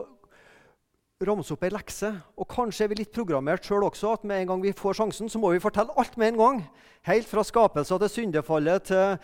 ramse 1.28 1.54
opp 1.54 1.64
ei 1.68 1.72
lekse. 1.74 2.12
Og 2.40 2.48
kanskje 2.52 2.86
er 2.86 2.92
vi 2.92 3.02
litt 3.02 3.14
programmert 3.16 3.68
sjøl 3.68 3.84
også, 3.88 4.14
at 4.16 4.26
med 4.28 4.42
en 4.42 4.52
gang 4.54 4.64
vi 4.64 4.76
får 4.76 5.00
sjansen, 5.00 5.30
så 5.30 5.40
må 5.40 5.52
vi 5.54 5.64
fortelle 5.64 5.96
alt 6.00 6.18
med 6.18 6.34
en 6.34 6.40
gang. 6.40 6.62
Helt 7.08 7.28
fra 7.28 7.44
skapelsen 7.44 8.00
til 8.00 8.12
syndefallet 8.12 8.90
til 8.92 9.18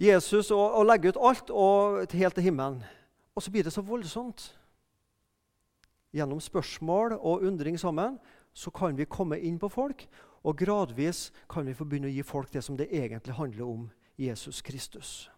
Jesus, 0.00 0.50
og, 0.50 0.64
og 0.80 0.86
legge 0.88 1.12
ut 1.12 1.20
alt 1.20 1.50
og 1.50 2.12
helt 2.12 2.34
til 2.34 2.48
himmelen. 2.48 2.82
Og 3.36 3.42
så 3.42 3.50
blir 3.50 3.64
det 3.66 3.72
så 3.72 3.84
voldsomt. 3.84 4.48
Gjennom 6.14 6.38
spørsmål 6.42 7.16
og 7.18 7.42
undring 7.42 7.78
sammen 7.80 8.20
så 8.54 8.70
kan 8.70 8.94
vi 8.94 9.08
komme 9.10 9.40
inn 9.42 9.58
på 9.58 9.70
folk, 9.72 10.06
og 10.46 10.58
gradvis 10.60 11.30
kan 11.50 11.66
vi 11.66 11.74
få 11.74 11.86
begynne 11.88 12.10
å 12.10 12.14
gi 12.14 12.22
folk 12.22 12.52
det 12.54 12.62
som 12.62 12.76
det 12.78 12.92
egentlig 12.94 13.34
handler 13.34 13.66
om 13.66 13.86
Jesus 14.20 14.62
Kristus. 14.62 15.28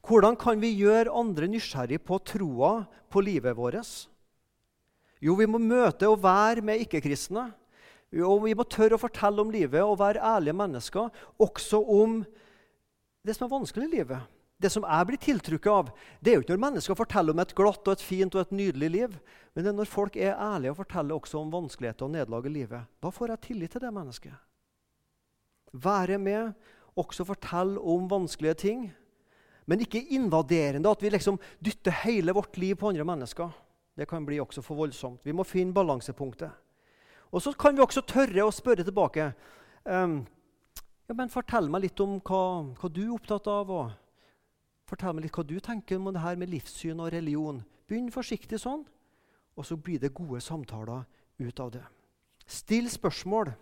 Hvordan 0.00 0.38
kan 0.40 0.60
vi 0.62 0.72
gjøre 0.78 1.12
andre 1.12 1.50
nysgjerrig 1.50 2.00
på 2.08 2.16
troa 2.24 2.86
på 3.12 3.20
livet 3.20 3.56
vårt? 3.58 4.08
Jo, 5.20 5.34
vi 5.36 5.48
må 5.50 5.60
møte 5.60 6.08
og 6.08 6.22
være 6.24 6.64
med 6.64 6.80
ikke-kristne. 6.86 7.50
Og 8.24 8.46
vi 8.46 8.56
må 8.58 8.64
tørre 8.66 8.96
å 8.96 9.02
fortelle 9.02 9.42
om 9.44 9.52
livet 9.52 9.84
og 9.84 10.00
være 10.00 10.22
ærlige 10.24 10.56
mennesker, 10.56 11.12
også 11.38 11.78
om 11.84 12.22
det 13.22 13.36
som 13.36 13.46
er 13.46 13.52
vanskelig 13.52 13.86
i 13.86 13.96
livet. 14.00 14.24
Det 14.60 14.68
som 14.72 14.84
jeg 14.84 15.08
blir 15.08 15.20
tiltrukket 15.20 15.72
av, 15.72 15.90
det 16.20 16.32
er 16.32 16.36
jo 16.36 16.44
ikke 16.44 16.52
når 16.52 16.64
mennesker 16.66 16.98
forteller 16.98 17.32
om 17.32 17.40
et 17.40 17.54
glatt 17.56 17.86
og 17.86 17.94
et 17.94 18.04
fint 18.04 18.34
og 18.36 18.42
et 18.42 18.52
nydelig 18.52 18.90
liv, 18.92 19.14
men 19.54 19.64
det 19.64 19.70
er 19.72 19.78
når 19.78 19.88
folk 19.88 20.18
er 20.20 20.36
ærlige 20.36 20.74
og 20.74 20.82
forteller 20.82 21.16
også 21.16 21.40
om 21.40 21.54
vanskeligheter 21.54 22.06
og 22.06 22.12
nederlag 22.12 22.46
i 22.46 22.52
livet. 22.58 22.90
Da 23.00 23.12
får 23.14 23.32
jeg 23.32 23.44
tillit 23.46 23.72
til 23.72 23.84
det 23.86 23.92
mennesket. 23.96 24.36
Være 25.72 26.18
med, 26.20 26.52
også 26.98 27.24
fortelle 27.24 27.80
om 27.80 28.08
vanskelige 28.10 28.54
ting, 28.66 28.84
men 29.70 29.80
ikke 29.80 30.02
invaderende, 30.12 30.90
at 30.90 31.02
vi 31.02 31.12
liksom 31.14 31.38
dytter 31.62 31.94
hele 32.02 32.34
vårt 32.36 32.58
liv 32.58 32.76
på 32.76 32.90
andre 32.90 33.06
mennesker. 33.06 33.52
Det 33.96 34.08
kan 34.08 34.24
bli 34.26 34.40
også 34.42 34.62
for 34.66 34.78
voldsomt. 34.80 35.20
Vi 35.24 35.32
må 35.32 35.44
finne 35.44 35.74
balansepunktet. 35.76 36.50
Og 37.30 37.42
så 37.42 37.52
kan 37.52 37.76
vi 37.76 37.82
også 37.84 38.02
tørre 38.02 38.46
å 38.46 38.52
spørre 38.54 38.84
tilbake. 38.86 39.30
Um, 39.84 40.22
ja, 41.06 41.14
men 41.14 41.30
Fortell 41.30 41.68
meg 41.70 41.84
litt 41.84 42.00
om 42.02 42.18
hva, 42.18 42.42
hva, 42.80 42.90
du 42.90 43.02
er 43.04 43.14
opptatt 43.14 43.46
av. 43.50 43.70
og 43.70 43.90
Fortell 44.90 45.14
meg 45.14 45.28
litt 45.28 45.36
hva 45.38 45.46
du 45.46 45.58
tenker 45.62 46.00
om 46.00 46.10
det 46.10 46.22
her 46.24 46.38
med 46.38 46.50
livssyn 46.50 46.98
og 46.98 47.12
religion. 47.14 47.62
Begynn 47.86 48.10
forsiktig 48.10 48.58
sånn, 48.58 48.82
og 49.54 49.66
så 49.66 49.78
blir 49.78 50.00
det 50.02 50.14
gode 50.16 50.40
samtaler 50.42 51.04
ut 51.38 51.62
av 51.62 51.70
det. 51.76 51.84
Still 52.50 52.90
spørsmål. 52.90 53.52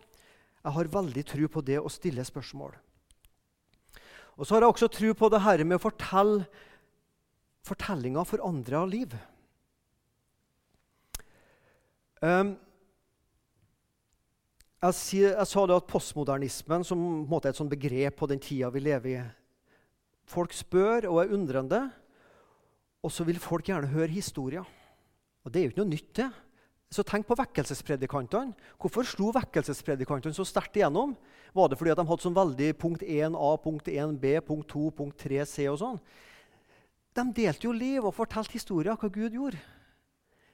Jeg 0.65 0.75
har 0.75 0.93
veldig 0.95 1.25
tro 1.29 1.49
på 1.53 1.63
det 1.65 1.77
å 1.81 1.93
stille 1.93 2.25
spørsmål. 2.25 2.73
Og 4.39 4.47
så 4.47 4.55
har 4.55 4.65
jeg 4.65 4.73
også 4.73 4.89
tro 4.95 5.13
på 5.19 5.29
det 5.35 5.43
her 5.45 5.65
med 5.67 5.77
å 5.77 5.83
fortelle 5.83 6.47
fortellinger 7.69 8.25
for 8.25 8.45
andre 8.47 8.81
av 8.81 8.89
liv. 8.89 9.17
Um, 12.25 12.55
jeg, 14.81 14.95
sier, 14.97 15.35
jeg, 15.35 15.49
sa 15.51 15.67
det 15.69 15.77
at 15.77 15.91
postmodernismen 15.91 16.87
som 16.87 17.03
er 17.37 17.51
et 17.51 17.61
begrep 17.71 18.17
på 18.17 18.31
den 18.31 18.41
tida 18.43 18.71
vi 18.75 18.83
lever 18.83 19.13
i 19.13 19.21
Folk 20.29 20.53
spør 20.53 21.09
og 21.09 21.23
er 21.23 21.33
undrende, 21.33 21.87
og 23.03 23.13
så 23.15 23.25
vil 23.25 23.41
folk 23.41 23.71
gjerne 23.71 23.89
høre 23.95 24.13
historier. 24.13 24.67
Og 25.45 25.53
Det 25.53 25.61
er 25.61 25.65
jo 25.65 25.73
ikke 25.73 25.85
noe 25.85 25.95
nytt, 25.95 26.13
det. 26.19 26.29
Så 26.89 27.05
tenk 27.05 27.27
på 27.29 27.37
vekkelsespredikantene. 27.37 28.55
Hvorfor 28.81 29.05
slo 29.05 29.29
vekkelsespredikantene 29.37 30.37
så 30.37 30.45
sterkt 30.49 30.77
igjennom? 30.77 31.15
Var 31.53 31.69
det 31.69 31.77
fordi 31.81 31.95
de 31.97 32.05
hadde 32.09 32.25
sånn 32.25 32.37
veldig 32.37 32.69
punkt 32.81 33.05
1a, 33.05 33.51
punkt 33.61 33.91
1b, 33.93 34.25
punkt 34.45 34.69
2, 34.73 34.85
punkt 34.97 35.25
3c 35.25 35.67
og 35.69 35.81
sånn? 35.81 35.99
De 37.17 37.25
delte 37.37 37.69
jo 37.69 37.75
liv 37.77 38.05
og 38.05 38.17
fortalte 38.17 38.57
historier 38.57 38.97
hva 38.97 39.11
Gud 39.13 39.37
gjorde. 39.37 39.61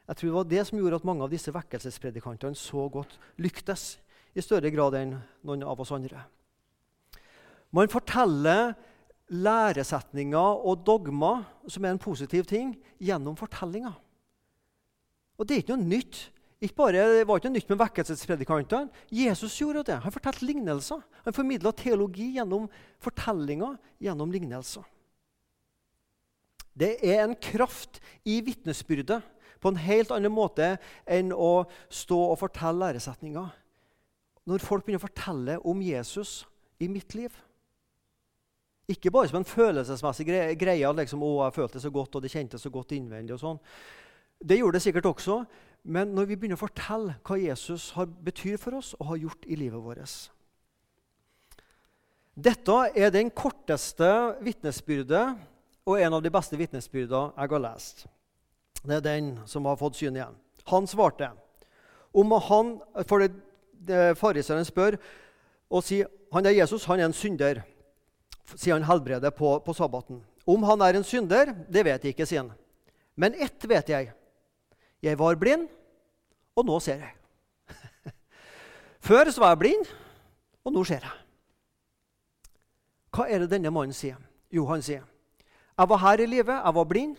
Jeg 0.04 0.16
tror 0.16 0.28
det 0.28 0.36
var 0.36 0.48
det 0.50 0.64
som 0.68 0.78
gjorde 0.78 0.98
at 1.00 1.06
mange 1.06 1.24
av 1.24 1.30
disse 1.32 1.54
vekkelsespredikantene 1.54 2.58
så 2.58 2.88
godt 2.92 3.14
lyktes 3.40 3.86
i 4.34 4.42
større 4.42 4.70
grad 4.74 4.98
enn 4.98 5.14
noen 5.46 5.62
av 5.64 5.80
oss 5.80 5.94
andre. 5.94 6.26
Man 7.74 7.90
forteller 7.90 8.74
læresetninger 9.32 10.64
og 10.66 10.84
dogmer, 10.86 11.44
som 11.68 11.84
er 11.84 11.94
en 11.94 12.02
positiv 12.02 12.44
ting, 12.48 12.74
gjennom 13.00 13.36
fortellinger. 13.36 13.94
Og 15.38 15.48
det 15.48 15.56
er 15.56 15.64
ikke 15.64 15.76
noe 15.76 15.92
nytt. 15.96 16.20
Ikke 16.62 16.78
bare, 16.78 17.04
det 17.18 17.26
var 17.28 17.40
ikke 17.40 17.50
noe 17.50 17.58
nytt 17.58 17.70
med 17.72 17.80
vekkelsespredikantene. 17.82 19.04
Jesus 19.12 19.56
gjorde 19.58 19.84
det. 19.90 19.98
Han 20.04 20.14
fortalte 20.14 20.46
lignelser. 20.46 21.02
Han 21.26 21.36
formidla 21.36 21.72
teologi 21.76 22.30
gjennom 22.36 22.68
fortellinger, 23.04 23.76
gjennom 24.00 24.32
lignelser. 24.32 24.84
Det 26.74 26.96
er 27.06 27.22
en 27.22 27.36
kraft 27.38 28.00
i 28.26 28.40
vitnesbyrdet 28.42 29.20
på 29.62 29.70
en 29.70 29.80
helt 29.80 30.10
annen 30.12 30.32
måte 30.34 30.74
enn 31.06 31.30
å 31.32 31.64
stå 31.92 32.18
og 32.32 32.40
fortelle 32.40 32.82
læresetninger. 32.82 33.52
Når 34.44 34.64
folk 34.64 34.84
begynner 34.84 35.00
å 35.00 35.06
fortelle 35.06 35.58
om 35.64 35.80
Jesus 35.84 36.42
i 36.82 36.88
mitt 36.90 37.14
liv. 37.16 37.32
Ikke 38.88 39.12
bare 39.12 39.30
som 39.30 39.40
en 39.40 39.48
følelsesmessig 39.48 40.26
greie. 40.60 40.92
Liksom, 40.98 41.22
å, 41.24 41.34
jeg 41.46 41.56
følte 41.56 41.80
så 41.80 41.92
godt, 41.92 42.16
og 42.16 42.24
det 42.24 42.32
kjentes 42.32 42.64
så 42.64 42.72
godt 42.72 42.92
innvendig. 42.96 43.36
og 43.36 43.40
sånn. 43.40 43.60
Det 44.44 44.58
gjorde 44.58 44.76
det 44.76 44.84
sikkert 44.84 45.08
også. 45.08 45.38
Men 45.84 46.14
når 46.16 46.28
vi 46.28 46.36
begynner 46.36 46.56
å 46.56 46.64
fortelle 46.64 47.16
hva 47.24 47.36
Jesus 47.40 47.90
har 47.96 48.08
betyr 48.08 48.56
for 48.60 48.78
oss 48.78 48.94
og 48.98 49.10
har 49.12 49.20
gjort 49.26 49.44
i 49.44 49.58
livet 49.60 49.82
vårt 49.84 50.14
Dette 52.34 52.76
er 52.96 53.12
den 53.14 53.28
korteste 53.30 54.08
vitnesbyrdet 54.42 55.26
og 55.84 56.00
en 56.00 56.16
av 56.16 56.22
de 56.24 56.32
beste 56.32 56.56
vitnesbyrdene 56.58 57.36
jeg 57.36 57.52
har 57.52 57.62
lest. 57.62 58.06
Det 58.84 58.96
er 58.96 59.04
den 59.04 59.28
som 59.46 59.68
har 59.68 59.78
fått 59.80 60.00
syn 60.00 60.16
igjen. 60.16 60.34
Han 60.72 60.88
svarte 60.88 61.30
om 62.14 62.32
han, 62.48 62.78
For 63.08 63.20
det, 63.20 63.32
det 63.72 64.16
Fariseeren 64.18 64.64
spør 64.64 64.96
og 65.68 65.84
sier 65.84 66.08
han 66.34 66.46
er 66.46 66.56
Jesus, 66.56 66.84
han 66.88 66.98
er 66.98 67.06
en 67.06 67.14
synder, 67.14 67.60
sier 68.52 68.76
han 68.76 68.86
helbreder 68.88 69.32
på, 69.34 69.56
på 69.64 69.74
sabbaten. 69.76 70.20
Om 70.44 70.66
han 70.68 70.84
er 70.84 70.98
en 70.98 71.06
synder, 71.06 71.54
det 71.68 71.84
vet 71.86 72.04
jeg 72.04 72.14
ikke, 72.14 72.26
sier 72.28 72.44
han. 72.44 72.52
Men 73.16 73.36
ett 73.40 73.64
vet 73.68 73.88
jeg. 73.88 74.12
Jeg 75.04 75.18
var 75.20 75.38
blind, 75.40 75.68
og 76.56 76.66
nå 76.68 76.78
ser 76.84 77.04
jeg. 77.04 77.14
Før 79.08 79.30
så 79.30 79.44
var 79.44 79.54
jeg 79.54 79.62
blind, 79.64 79.88
og 80.64 80.74
nå 80.74 80.84
ser 80.88 81.04
jeg. 81.04 81.20
Hva 83.14 83.28
er 83.30 83.44
det 83.44 83.52
denne 83.52 83.72
mannen 83.72 83.94
sier? 83.96 84.18
Jo, 84.52 84.66
han 84.70 84.82
sier 84.82 85.04
jeg 85.74 85.88
var 85.90 85.98
her 85.98 86.20
i 86.22 86.26
livet, 86.26 86.54
jeg 86.54 86.74
var 86.74 86.84
blind. 86.84 87.16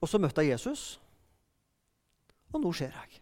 Og 0.00 0.08
så 0.08 0.18
møtte 0.18 0.40
jeg 0.40 0.54
Jesus, 0.54 1.00
og 2.52 2.60
nå 2.60 2.72
ser 2.72 2.92
jeg. 2.92 3.20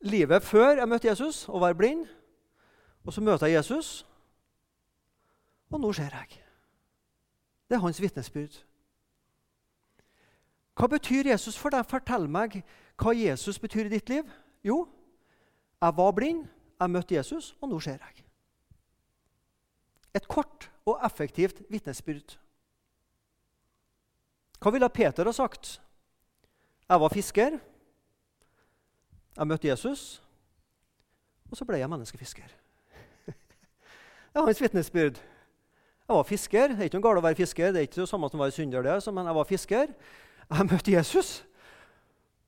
Livet 0.00 0.42
før 0.42 0.78
jeg 0.78 0.88
møtte 0.88 1.08
Jesus 1.08 1.48
og 1.48 1.60
var 1.60 1.76
blind, 1.76 2.06
og 3.08 3.12
så 3.12 3.22
møter 3.24 3.48
jeg 3.48 3.56
Jesus, 3.56 4.06
og 5.70 5.80
nå 5.80 5.92
ser 5.96 6.12
jeg. 6.12 6.42
Det 7.68 7.76
er 7.76 7.80
hans 7.80 8.00
vitnesbyrd. 8.04 8.58
Hva 10.76 10.90
betyr 10.92 11.30
Jesus 11.30 11.56
for 11.56 11.72
deg? 11.72 11.88
Fortell 11.88 12.28
meg 12.28 12.58
hva 13.00 13.14
Jesus 13.16 13.56
betyr 13.58 13.88
i 13.88 13.94
ditt 13.94 14.12
liv. 14.12 14.28
Jo, 14.60 14.82
jeg 15.80 15.96
var 15.96 16.12
blind, 16.12 16.44
jeg 16.76 16.92
møtte 16.92 17.16
Jesus, 17.16 17.54
og 17.62 17.72
nå 17.72 17.80
ser 17.80 17.96
jeg. 17.96 18.26
Et 20.20 20.28
kort 20.28 20.68
og 20.84 21.00
effektivt 21.00 21.64
vitnesbyrd. 21.72 22.36
Hva 24.60 24.76
ville 24.76 24.92
Peter 24.92 25.24
ha 25.24 25.32
sagt? 25.32 25.78
Jeg 26.88 27.00
var 27.00 27.16
fisker, 27.16 27.60
jeg 29.36 29.48
møtte 29.48 29.72
Jesus, 29.72 30.08
og 31.48 31.56
så 31.56 31.64
ble 31.64 31.80
jeg 31.80 31.88
menneskefisker. 31.88 32.58
Det 34.38 34.42
er 34.44 34.52
hans 34.52 34.60
vitnesbyrd. 34.62 35.16
Jeg 36.08 36.16
var 36.16 36.22
fisker. 36.22 36.68
Det 36.68 36.78
er 36.78 36.86
ikke 36.88 36.98
noe 37.00 37.06
galt 37.08 37.18
å 37.18 37.22
være 37.24 37.36
fisker, 37.40 37.72
det 37.74 37.80
er 37.80 37.86
ikke 37.88 37.98
det 38.00 38.08
samme 38.08 38.28
som 38.30 38.38
å 38.38 38.44
være 38.44 38.54
synder, 38.54 38.84
det, 38.86 38.94
men 39.16 39.26
jeg 39.26 39.36
var 39.36 39.48
fisker. 39.48 39.90
Jeg 40.48 40.66
møtte 40.70 40.92
Jesus, 40.94 41.30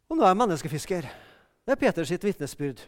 og 0.09 0.17
nå 0.17 0.25
er 0.25 0.31
jeg 0.31 0.39
menneskefisker. 0.41 1.09
Det 1.67 1.75
er 1.75 1.81
Peters 1.81 2.13
vitnesbyrd. 2.15 2.85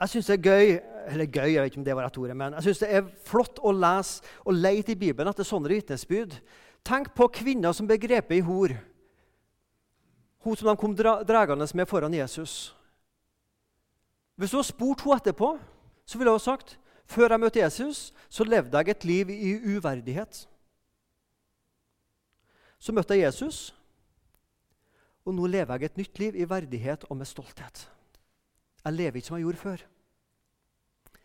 Jeg 0.00 0.12
syns 0.14 0.32
det 0.32 0.38
er 0.38 0.48
gøy 0.48 0.72
eller 1.12 1.28
gøy, 1.28 1.52
jeg 1.52 1.60
vet 1.60 1.70
ikke 1.70 1.82
om 1.82 1.86
det 1.86 1.98
var 2.00 2.08
rett 2.08 2.18
ordet, 2.24 2.36
men 2.40 2.56
jeg 2.56 2.66
synes 2.66 2.82
det 2.82 2.90
er 2.96 3.06
flott 3.28 3.60
å 3.60 3.76
lese 3.76 4.34
og 4.42 4.56
leite 4.56 4.96
i 4.96 4.98
Bibelen 5.04 5.30
etter 5.30 5.46
sånne 5.46 5.70
vitnesbyrd. 5.70 6.34
Tenk 6.88 7.12
på 7.16 7.30
kvinner 7.36 7.76
som 7.76 7.86
ble 7.86 8.00
grepet 8.00 8.40
i 8.40 8.44
hor. 8.48 8.74
Hun 10.40 10.56
som 10.56 10.72
de 10.72 10.78
kom 10.80 10.96
dragende 10.96 11.68
med 11.76 11.88
foran 11.88 12.16
Jesus. 12.16 12.74
Hvis 14.36 14.50
du 14.52 14.58
hadde 14.58 14.72
spurt 14.72 15.04
henne 15.04 15.20
etterpå, 15.20 15.56
så 16.06 16.18
ville 16.18 16.32
hun 16.32 16.42
sagt 16.42 16.76
før 17.06 17.30
jeg 17.30 17.42
møtte 17.42 17.62
Jesus, 17.62 18.12
så 18.28 18.44
levde 18.44 18.78
jeg 18.78 18.90
et 18.90 19.04
liv 19.06 19.30
i 19.30 19.52
uverdighet. 19.76 20.46
Så 22.78 22.92
møtte 22.94 23.14
jeg 23.14 23.28
Jesus, 23.28 23.74
og 25.26 25.34
nå 25.34 25.46
lever 25.50 25.78
jeg 25.78 25.90
et 25.90 26.00
nytt 26.00 26.18
liv 26.22 26.38
i 26.38 26.48
verdighet 26.48 27.06
og 27.10 27.18
med 27.18 27.26
stolthet. 27.26 27.86
Jeg 28.84 28.94
lever 28.94 29.18
ikke 29.18 29.28
som 29.28 29.38
jeg 29.38 29.46
gjorde 29.46 29.62
før. 29.62 29.86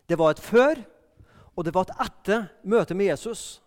Det 0.08 0.18
var 0.18 0.30
et 0.30 0.42
før, 0.42 0.80
og 1.56 1.64
det 1.64 1.74
var 1.74 1.86
et 1.86 2.00
etter 2.06 2.48
møtet 2.66 2.98
med 2.98 3.12
Jesus. 3.12 3.62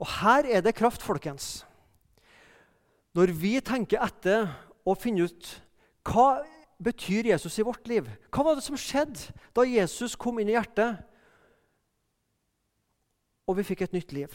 Og 0.00 0.08
her 0.20 0.48
er 0.48 0.64
det 0.64 0.74
kraft, 0.74 1.02
folkens. 1.04 1.66
Når 3.12 3.34
vi 3.36 3.58
tenker 3.60 4.00
etter 4.00 4.48
og 4.88 4.96
finner 4.98 5.28
ut 5.28 5.50
hva 6.08 6.40
betyr 6.84 7.30
Jesus 7.32 7.58
i 7.58 7.64
vårt 7.66 7.86
liv 7.90 8.08
Hva 8.32 8.44
var 8.46 8.58
det 8.58 8.64
som 8.66 8.78
skjedde 8.78 9.32
da 9.54 9.66
Jesus 9.68 10.16
kom 10.18 10.40
inn 10.40 10.50
i 10.50 10.56
hjertet, 10.56 11.02
og 13.46 13.58
vi 13.58 13.66
fikk 13.66 13.84
et 13.86 13.96
nytt 13.96 14.14
liv? 14.14 14.34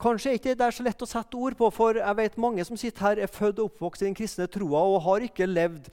Kanskje 0.00 0.32
er 0.32 0.36
ikke 0.40 0.56
det 0.58 0.68
så 0.74 0.84
lett 0.84 1.02
å 1.04 1.08
sette 1.08 1.38
ord 1.38 1.56
på, 1.56 1.70
for 1.72 1.96
jeg 2.00 2.18
vet 2.18 2.40
mange 2.42 2.64
som 2.66 2.76
sitter 2.76 3.06
her, 3.06 3.22
er 3.22 3.30
født 3.30 3.62
og 3.62 3.70
oppvokst 3.70 4.02
i 4.02 4.08
den 4.08 4.16
kristne 4.18 4.48
troa 4.50 4.82
og 4.90 5.02
har 5.06 5.24
ikke 5.24 5.48
levd 5.48 5.88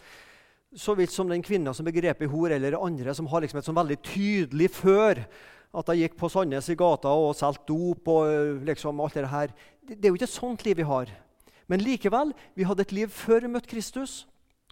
så 0.75 0.95
vidt 0.95 1.13
som 1.13 1.29
den 1.29 1.43
kvinna 1.43 1.73
som 1.75 1.88
begrepet 1.88 2.31
hor, 2.31 2.51
eller 2.51 2.79
andre 2.79 3.13
som 3.15 3.27
har 3.31 3.43
liksom 3.43 3.60
et 3.60 3.67
sånn 3.67 3.77
veldig 3.77 3.97
tydelig 4.07 4.69
før 4.73 5.21
at 5.71 5.91
jeg 5.91 6.03
gikk 6.03 6.17
på 6.19 6.29
Sandnes 6.31 6.67
i 6.71 6.77
gata 6.79 7.12
og 7.15 7.36
solgte 7.38 7.69
dop 7.69 8.10
og 8.12 8.27
øh, 8.27 8.63
liksom 8.67 8.99
alt 9.03 9.15
det 9.15 9.31
her. 9.31 9.53
Det 9.88 10.03
er 10.03 10.12
jo 10.12 10.19
ikke 10.19 10.27
et 10.27 10.34
sånt 10.34 10.65
liv 10.67 10.79
vi 10.81 10.88
har. 10.88 11.12
Men 11.71 11.84
likevel, 11.84 12.34
vi 12.55 12.67
hadde 12.67 12.84
et 12.84 12.95
liv 12.95 13.12
før 13.15 13.45
vi 13.45 13.53
møtte 13.53 13.71
Kristus. 13.71 14.25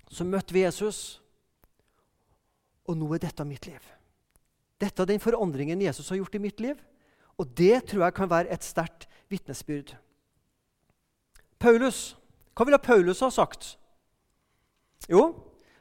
Så 0.10 0.26
møtte 0.26 0.56
vi 0.56 0.66
Jesus. 0.66 1.20
Og 2.90 2.98
nå 2.98 3.10
er 3.14 3.24
dette 3.24 3.46
mitt 3.46 3.68
liv. 3.70 3.82
Dette 4.80 5.04
er 5.04 5.12
den 5.12 5.22
forandringen 5.22 5.82
Jesus 5.84 6.10
har 6.10 6.20
gjort 6.22 6.38
i 6.40 6.44
mitt 6.44 6.62
liv. 6.64 6.80
Og 7.40 7.48
det 7.56 7.86
tror 7.88 8.08
jeg 8.08 8.16
kan 8.18 8.32
være 8.32 8.52
et 8.52 8.66
sterkt 8.66 9.08
vitnesbyrd. 9.30 9.94
Paulus, 11.60 12.16
hva 12.56 12.66
ville 12.68 12.80
Paulus 12.82 13.22
ha 13.24 13.30
sagt? 13.32 13.76
Jo, 15.12 15.30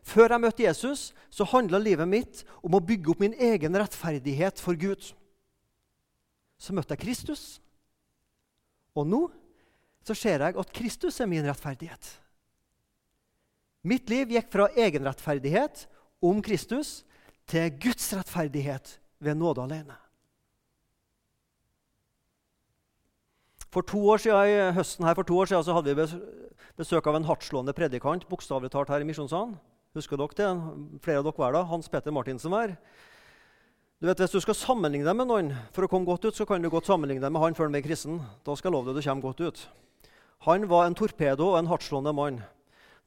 før 0.02 0.34
jeg 0.34 0.42
møtte 0.42 0.64
Jesus, 0.64 1.12
så 1.30 1.46
handla 1.48 1.80
livet 1.82 2.08
mitt 2.08 2.44
om 2.62 2.76
å 2.76 2.82
bygge 2.82 3.12
opp 3.12 3.22
min 3.22 3.34
egen 3.34 3.76
rettferdighet 3.78 4.60
for 4.62 4.78
Gud. 4.78 5.10
Så 6.58 6.74
møtte 6.74 6.96
jeg 6.96 7.04
Kristus, 7.04 7.42
og 8.98 9.06
nå 9.06 9.20
så 10.06 10.16
ser 10.16 10.42
jeg 10.42 10.56
at 10.58 10.72
Kristus 10.74 11.20
er 11.20 11.28
min 11.30 11.46
rettferdighet. 11.46 12.08
Mitt 13.86 14.10
liv 14.10 14.32
gikk 14.34 14.50
fra 14.50 14.66
egenrettferdighet 14.74 15.86
om 16.24 16.42
Kristus 16.42 17.02
til 17.48 17.70
Guds 17.80 18.10
rettferdighet 18.16 18.98
ved 19.22 19.38
nåde 19.38 19.62
alene. 19.62 19.96
For 23.68 23.84
to 23.84 24.00
år 24.10 24.22
siden, 24.22 24.74
høsten 24.74 25.04
her 25.04 25.14
for 25.14 25.28
to 25.28 25.36
år 25.38 25.50
siden 25.50 25.64
så 25.64 25.76
hadde 25.76 25.94
vi 25.94 26.06
besøk 26.78 27.06
av 27.06 27.18
en 27.18 27.26
hardtslående 27.28 27.74
predikant 27.76 28.24
bokstavelig 28.28 28.72
talt 28.72 28.88
her 28.88 29.04
i 29.04 29.08
Misjonssalen. 29.08 29.58
Husker 29.96 30.20
dere 30.20 30.36
det? 30.38 30.48
Flere 31.04 31.20
av 31.20 31.28
dere 31.28 31.40
var 31.40 31.54
dag. 31.54 31.68
Hans 31.68 31.88
Petter 31.92 32.14
Martinsen 32.14 32.52
var. 32.52 32.74
Du 33.98 34.06
vet, 34.06 34.18
Hvis 34.18 34.30
du 34.30 34.40
skal 34.40 34.54
sammenligne 34.54 35.04
deg 35.04 35.16
med 35.16 35.26
noen 35.26 35.48
for 35.74 35.84
å 35.84 35.90
komme 35.90 36.06
godt 36.06 36.24
ut, 36.24 36.36
så 36.36 36.46
kan 36.46 36.62
du 36.62 36.70
godt 36.70 36.86
sammenligne 36.86 37.24
deg 37.24 37.32
med 37.34 37.42
han 37.42 37.54
før 37.54 37.66
han 37.66 37.74
ble 37.74 37.82
kristen. 37.82 38.20
Da 38.46 38.54
skal 38.54 38.70
jeg 38.70 38.76
love 38.76 38.92
deg 38.92 39.02
du 39.02 39.08
kommer 39.08 39.26
godt 39.26 39.40
ut. 39.40 39.68
Han 40.46 40.68
var 40.70 40.86
en 40.86 40.94
torpedo 40.94 41.50
og 41.50 41.58
en 41.58 41.66
hardtslående 41.66 42.14
mann. 42.14 42.38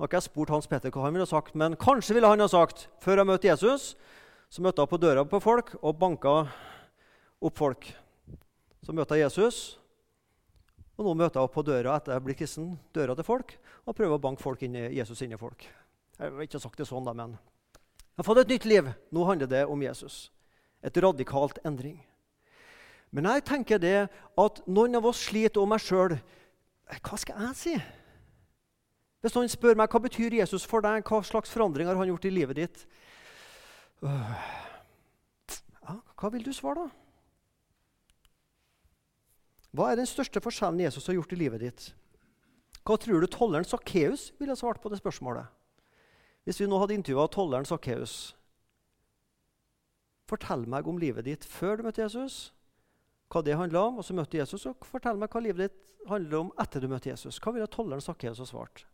Nå 0.01 0.07
har 0.07 0.09
ikke 0.09 0.17
jeg 0.17 0.31
spurt 0.31 0.49
Hans 0.49 0.65
Petter 0.65 0.89
hva 0.89 1.03
han 1.03 1.13
ville 1.13 1.27
sagt, 1.29 1.53
men 1.53 1.75
kanskje 1.77 2.15
ville 2.17 2.29
han 2.31 2.41
ha 2.41 2.47
sagt 2.49 2.87
før 3.03 3.19
jeg 3.21 3.27
møtte 3.29 3.45
Jesus, 3.45 3.83
så 4.49 4.63
møtte 4.65 4.81
jeg 4.81 4.89
på 4.89 4.97
døra 4.97 5.21
på 5.29 5.37
folk 5.37 5.69
og 5.77 5.99
banka 6.01 6.31
opp 7.37 7.61
folk. 7.61 7.85
Så 8.81 8.95
møtte 8.97 9.19
jeg 9.19 9.27
Jesus, 9.27 9.59
og 10.97 11.05
nå 11.05 11.13
møter 11.19 11.37
jeg 11.37 11.45
opp 11.45 11.53
på 11.53 11.65
døra 11.69 11.99
etter 11.99 12.15
jeg 12.15 12.25
blir 12.25 12.39
kristen, 12.41 12.73
døra 12.97 13.13
til 13.13 13.29
folk, 13.29 13.53
og 13.85 13.97
prøver 14.01 14.17
å 14.17 14.23
banke 14.25 14.41
folk 14.41 14.65
inn 14.65 14.79
i 14.81 14.87
Jesus 14.97 15.21
inn 15.21 15.37
i 15.37 15.41
folk. 15.43 15.69
Jeg 16.17 16.33
har 16.33 16.49
ikke 16.49 16.65
sagt 16.65 16.81
det 16.81 16.89
sånn, 16.89 17.05
da, 17.05 17.13
men 17.13 17.37
jeg 17.37 18.23
har 18.23 18.31
fått 18.31 18.41
et 18.47 18.57
nytt 18.57 18.69
liv. 18.73 18.91
Nå 19.13 19.29
handler 19.29 19.53
det 19.53 19.63
om 19.69 19.85
Jesus. 19.85 20.31
Et 20.81 21.01
radikalt 21.05 21.61
endring. 21.61 22.01
Men 23.13 23.29
jeg 23.35 23.45
tenker 23.53 23.77
det 23.77 23.97
at 24.09 24.65
noen 24.65 24.97
av 24.97 25.13
oss 25.13 25.27
sliter 25.29 25.61
om 25.61 25.69
meg 25.77 25.85
sjøl. 25.85 26.17
Hva 27.05 27.21
skal 27.21 27.51
jeg 27.51 27.59
si? 27.67 27.81
Hvis 29.21 29.35
noen 29.37 29.51
spør 29.51 29.77
meg 29.77 29.91
hva 29.93 30.01
betyr 30.01 30.33
Jesus 30.39 30.65
for 30.65 30.81
deg, 30.85 31.05
hva 31.05 31.21
slags 31.25 31.53
forandringer 31.53 31.93
har 31.93 32.01
han 32.01 32.09
gjort 32.09 32.25
i 32.25 32.33
livet 32.33 32.57
ditt, 32.57 32.85
ja, 34.01 35.95
hva 36.17 36.31
vil 36.33 36.45
du 36.45 36.53
svare, 36.55 36.87
da? 36.87 36.89
Hva 39.71 39.91
er 39.91 40.01
den 40.01 40.09
største 40.09 40.41
forskjellen 40.43 40.81
Jesus 40.83 41.05
har 41.07 41.15
gjort 41.15 41.33
i 41.35 41.39
livet 41.39 41.61
ditt? 41.63 41.83
Hva 42.81 42.97
tror 42.99 43.21
du 43.21 43.29
tolleren 43.29 43.67
Sakkeus 43.67 44.31
ville 44.41 44.57
svart 44.57 44.81
på 44.83 44.89
det 44.91 44.99
spørsmålet? 44.99 45.45
Hvis 46.43 46.59
vi 46.59 46.67
nå 46.67 46.79
hadde 46.81 46.97
intervjua 46.97 47.29
tolleren 47.31 47.67
Sakkeus 47.69 48.33
Fortell 50.31 50.63
meg 50.69 50.87
om 50.87 50.97
livet 50.99 51.27
ditt 51.27 51.45
før 51.45 51.77
du 51.77 51.83
møtte 51.85 52.01
Jesus, 52.01 52.53
hva 53.31 53.41
det 53.43 53.57
handla 53.59 53.81
om, 53.89 53.97
og 53.99 54.05
så 54.07 54.15
møtte 54.15 54.39
Jesus, 54.39 54.63
og 54.69 54.85
fortell 54.87 55.19
meg 55.19 55.31
hva 55.31 55.41
livet 55.43 55.67
ditt 55.67 56.07
handler 56.07 56.45
om 56.45 56.53
etter 56.59 56.79
du 56.79 56.87
møtte 56.87 57.11
Jesus. 57.11 57.39
Hva 57.43 57.51
ville 57.51 57.67
tolleren 57.67 58.03
Sakkeus 58.03 58.39
ha 58.39 58.47
svart? 58.47 58.85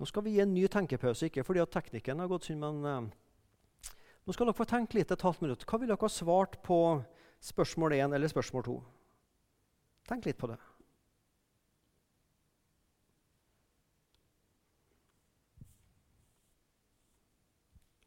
Nå 0.00 0.06
skal 0.08 0.24
vi 0.24 0.32
gi 0.32 0.40
en 0.40 0.54
ny 0.56 0.64
tenkepause, 0.72 1.28
ikke 1.28 1.44
fordi 1.44 1.60
at 1.60 1.72
teknikken 1.74 2.22
har 2.22 2.28
gått 2.30 2.46
synd, 2.48 2.64
men 2.64 2.86
eh, 2.88 3.92
nå 4.24 4.32
skal 4.32 4.48
dere 4.48 4.56
få 4.56 4.64
tenke 4.68 4.96
litt 4.96 5.12
et 5.12 5.26
halvt 5.26 5.44
minutt. 5.44 5.66
Hva 5.68 5.76
ville 5.76 5.92
dere 5.92 6.08
ha 6.08 6.12
svart 6.12 6.56
på 6.64 6.78
spørsmål 7.44 7.98
1 7.98 8.16
eller 8.16 8.32
spørsmål 8.32 8.64
2? 8.64 8.76
Tenk 10.08 10.24
litt 10.24 10.40
på 10.40 10.48
det. 10.48 10.56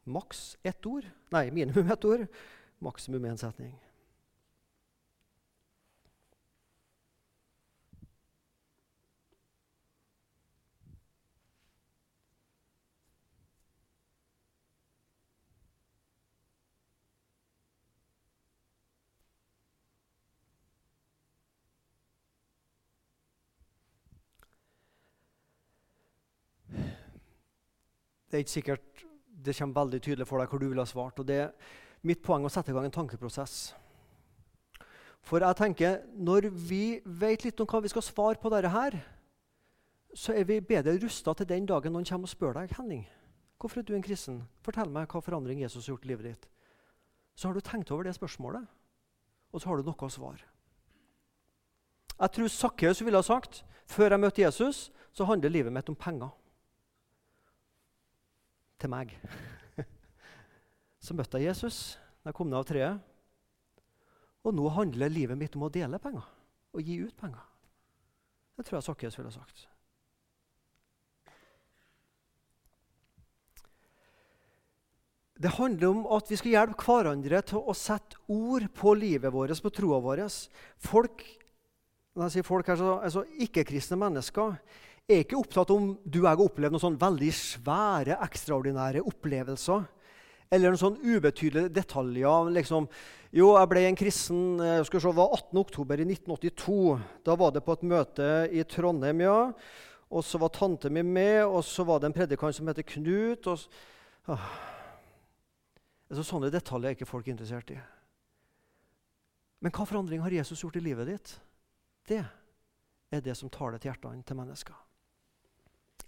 Maks 0.04 0.56
ett 0.66 0.90
ord. 0.90 1.06
Nei, 1.32 1.46
minimum 1.54 1.94
ett 1.94 2.10
ord. 2.10 2.26
Maksimum 2.82 3.30
én 3.30 3.38
setning. 3.40 3.72
Det 28.34 28.40
er 28.40 28.42
ikke 28.48 28.50
sikkert 28.50 29.02
det 29.46 29.52
kommer 29.54 29.76
veldig 29.84 29.98
tydelig 30.02 30.24
for 30.26 30.42
deg 30.42 30.50
hvor 30.50 30.58
du 30.58 30.66
ville 30.66 30.82
ha 30.82 30.90
svart. 30.90 31.20
og 31.22 31.26
det 31.28 31.36
er 31.38 31.52
Mitt 32.02 32.18
poeng 32.20 32.42
å 32.44 32.50
sette 32.50 32.72
i 32.72 32.74
gang 32.74 32.88
en 32.88 32.92
tankeprosess. 32.92 33.74
For 35.22 35.38
jeg 35.38 35.56
tenker, 35.56 36.02
Når 36.12 36.50
vi 36.50 37.00
vet 37.04 37.44
litt 37.44 37.60
om 37.60 37.66
hva 37.66 37.80
vi 37.80 37.88
skal 37.88 38.02
svare 38.02 38.40
på 38.42 38.50
dette, 38.50 38.68
her, 38.68 38.98
så 40.14 40.34
er 40.34 40.44
vi 40.44 40.58
bedre 40.60 40.98
rusta 40.98 41.32
til 41.32 41.46
den 41.46 41.64
dagen 41.64 41.92
noen 41.92 42.04
kommer 42.04 42.26
og 42.26 42.34
spør 42.34 42.58
deg 42.58 42.74
Henning, 42.76 43.06
hvorfor 43.56 43.78
er 43.78 43.82
du 43.84 43.94
en 43.94 44.02
kristen. 44.02 44.42
Fortell 44.66 44.90
meg 44.90 45.06
hva 45.06 45.22
forandring 45.22 45.62
Jesus 45.62 45.86
har 45.86 45.94
gjort 45.94 46.04
i 46.04 46.08
livet 46.08 46.24
ditt. 46.24 46.48
Så 47.36 47.48
har 47.48 47.54
du 47.54 47.60
tenkt 47.60 47.90
over 47.90 48.02
det 48.02 48.18
spørsmålet, 48.18 48.66
og 49.52 49.60
så 49.62 49.68
har 49.68 49.76
du 49.76 49.86
noe 49.86 49.94
å 49.94 50.10
svare. 50.10 50.42
Jeg 52.18 52.30
tror 52.30 52.48
Sakkeus 52.48 53.00
ville 53.00 53.16
ha 53.16 53.22
sagt 53.22 53.64
før 53.86 54.10
jeg 54.10 54.20
møtte 54.20 54.42
Jesus, 54.42 54.90
så 55.12 55.24
handler 55.24 55.54
livet 55.54 55.72
mitt 55.72 55.88
om 55.88 55.94
penger. 55.94 56.34
Til 58.80 58.92
meg. 58.92 59.12
Så 61.04 61.16
møtte 61.16 61.40
jeg 61.40 61.52
Jesus 61.52 61.98
da 62.24 62.32
jeg 62.32 62.38
kom 62.38 62.48
ned 62.48 62.62
av 62.62 62.68
treet. 62.68 63.12
Og 64.44 64.54
nå 64.56 64.68
handler 64.72 65.12
livet 65.12 65.38
mitt 65.40 65.56
om 65.56 65.66
å 65.66 65.72
dele 65.72 66.00
penger 66.00 66.24
og 66.74 66.82
gi 66.82 66.98
ut 67.04 67.14
penger. 67.16 67.42
Det 68.56 68.64
tror 68.66 68.78
jeg 68.78 68.86
Sakkeus 68.86 69.18
ville 69.18 69.32
sagt. 69.34 69.66
Det 75.34 75.50
handler 75.58 75.90
om 75.90 76.04
at 76.14 76.30
vi 76.30 76.38
skal 76.38 76.54
hjelpe 76.54 76.86
hverandre 76.86 77.40
til 77.44 77.60
å 77.60 77.74
sette 77.76 78.20
ord 78.30 78.68
på 78.72 78.94
livet 78.96 79.32
vårt, 79.34 79.58
på 79.60 79.72
troa 79.74 79.98
vår. 80.00 80.22
Folk, 80.80 81.24
når 82.14 82.28
jeg 82.28 82.36
sier 82.36 82.46
folk 82.46 82.70
her, 82.70 82.84
altså 83.04 83.24
Ikke-kristne 83.42 83.98
mennesker 84.00 84.54
er 85.08 85.20
ikke 85.24 85.36
opptatt 85.36 85.72
om 85.74 85.90
du 86.04 86.22
og 86.22 86.24
jeg 86.24 86.30
har 86.30 86.44
opplevd 86.44 86.74
noen 86.74 86.82
sånn 86.82 87.00
veldig 87.00 87.30
svære, 87.36 88.16
ekstraordinære 88.24 89.02
opplevelser. 89.04 89.84
Eller 90.52 90.70
noen 90.70 90.80
sånn 90.80 91.00
ubetydelige 91.02 91.72
detaljer. 91.74 92.50
Liksom, 92.54 92.86
jo, 93.34 93.50
jeg 93.58 93.70
ble 93.72 93.82
en 93.88 93.98
kristen 93.98 94.44
jeg 94.62 94.86
skal 94.88 95.02
se, 95.04 95.14
var 95.16 95.34
18.10.1982. 95.40 96.76
Da 97.26 97.36
var 97.40 97.52
det 97.52 97.64
på 97.66 97.76
et 97.76 97.88
møte 97.90 98.28
i 98.52 98.64
Trondheim, 98.68 99.24
ja. 99.24 99.40
Og 100.14 100.24
så 100.24 100.38
var 100.38 100.52
tante 100.54 100.92
mi 100.92 101.02
med, 101.02 101.42
og 101.48 101.64
så 101.66 101.84
var 101.84 102.00
det 102.00 102.10
en 102.10 102.16
predikant 102.16 102.56
som 102.56 102.70
heter 102.70 102.86
Knut. 102.94 103.50
og... 103.50 103.66
Ah. 104.30 104.52
Altså, 106.08 106.22
sånne 106.28 106.52
detaljer 106.52 106.92
er 106.92 106.96
ikke 106.96 107.08
folk 107.08 107.28
interessert 107.32 107.72
i. 107.74 107.78
Men 109.64 109.72
hva 109.74 109.86
forandring 109.88 110.20
har 110.22 110.36
Jesus 110.36 110.60
gjort 110.62 110.76
i 110.78 110.84
livet 110.84 111.08
ditt? 111.08 111.32
Det 112.06 112.20
er 112.22 113.22
det 113.24 113.34
som 113.34 113.50
taler 113.50 113.80
til 113.80 113.90
hjertene 113.90 114.22
til 114.22 114.38
mennesker. 114.38 114.76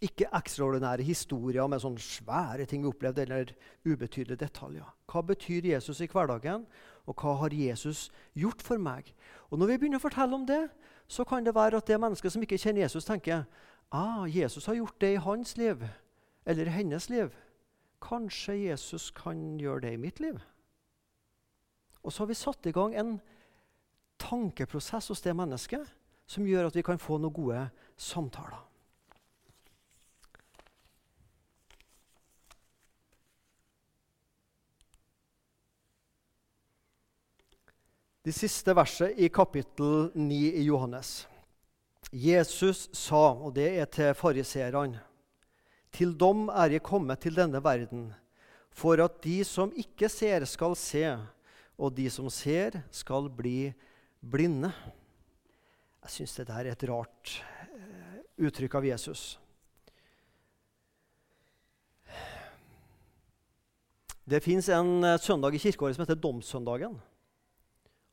Ikke 0.05 0.29
ekstraordinære 0.37 1.07
historier 1.07 1.67
med 1.71 1.81
sånne 1.81 2.03
svære 2.03 2.67
ting 2.69 2.83
vi 2.85 2.91
opplevde, 2.91 3.23
eller 3.23 3.53
ubetydelige 3.87 4.43
detaljer. 4.45 4.89
Hva 5.09 5.23
betyr 5.25 5.71
Jesus 5.73 6.03
i 6.05 6.09
hverdagen, 6.13 6.67
og 7.07 7.15
hva 7.23 7.37
har 7.41 7.55
Jesus 7.55 8.11
gjort 8.35 8.63
for 8.63 8.77
meg? 8.83 9.15
Og 9.51 9.59
Når 9.59 9.67
vi 9.67 9.79
begynner 9.79 10.03
å 10.03 10.05
fortelle 10.05 10.37
om 10.37 10.45
det, 10.47 10.67
så 11.09 11.25
kan 11.25 11.47
det 11.47 11.55
være 11.55 11.79
at 11.79 11.87
det 11.87 12.01
mennesket 12.01 12.33
som 12.33 12.43
ikke 12.43 12.59
kjenner 12.59 12.83
Jesus, 12.83 13.07
tenker 13.07 13.47
ah, 13.93 14.27
Jesus 14.27 14.67
har 14.67 14.75
gjort 14.75 15.01
det 15.01 15.13
i 15.15 15.23
hans 15.23 15.57
liv, 15.57 15.85
eller 16.47 16.71
hennes 16.75 17.09
liv. 17.09 17.31
Kanskje 18.03 18.59
Jesus 18.67 19.11
kan 19.11 19.57
gjøre 19.61 19.87
det 19.87 19.95
i 19.95 20.03
mitt 20.03 20.21
liv? 20.21 20.41
Og 22.03 22.13
så 22.13 22.23
har 22.23 22.31
vi 22.31 22.39
satt 22.39 22.67
i 22.67 22.75
gang 22.75 22.95
en 22.95 23.17
tankeprosess 24.19 25.09
hos 25.09 25.23
det 25.23 25.35
mennesket 25.37 25.87
som 26.27 26.47
gjør 26.47 26.69
at 26.69 26.77
vi 26.77 26.85
kan 26.87 26.99
få 26.99 27.19
noen 27.19 27.35
gode 27.35 27.63
samtaler. 27.97 28.66
De 38.27 38.33
siste 38.35 38.75
verset 38.75 39.15
i 39.23 39.29
kapittel 39.31 40.11
9 40.15 40.39
i 40.59 40.65
Johannes. 40.67 41.29
Jesus 42.11 42.89
sa, 42.95 43.31
og 43.31 43.55
det 43.55 43.69
er 43.79 43.87
til 43.91 44.15
fariseerne 44.19 44.99
til 45.97 46.13
dom 46.19 46.51
er 46.53 46.77
jeg 46.77 46.85
kommet 46.85 47.23
til 47.25 47.37
denne 47.37 47.63
verden, 47.65 48.11
for 48.69 49.01
at 49.01 49.17
de 49.25 49.41
som 49.49 49.73
ikke 49.73 50.11
ser, 50.13 50.45
skal 50.45 50.77
se, 50.77 51.05
og 51.79 51.95
de 51.97 52.09
som 52.13 52.29
ser, 52.33 52.83
skal 52.93 53.31
bli 53.33 53.73
blinde. 54.21 54.73
Jeg 56.05 56.13
syns 56.13 56.37
dette 56.37 56.53
er 56.53 56.71
et 56.73 56.87
rart 56.89 57.39
eh, 57.73 58.21
uttrykk 58.45 58.77
av 58.79 58.89
Jesus. 58.91 59.25
Det 64.27 64.43
fins 64.45 64.69
en 64.75 65.05
eh, 65.05 65.21
søndag 65.23 65.57
i 65.57 65.63
kirkeåret 65.63 65.97
som 65.97 66.05
heter 66.05 66.21
Domssøndagen. 66.21 66.99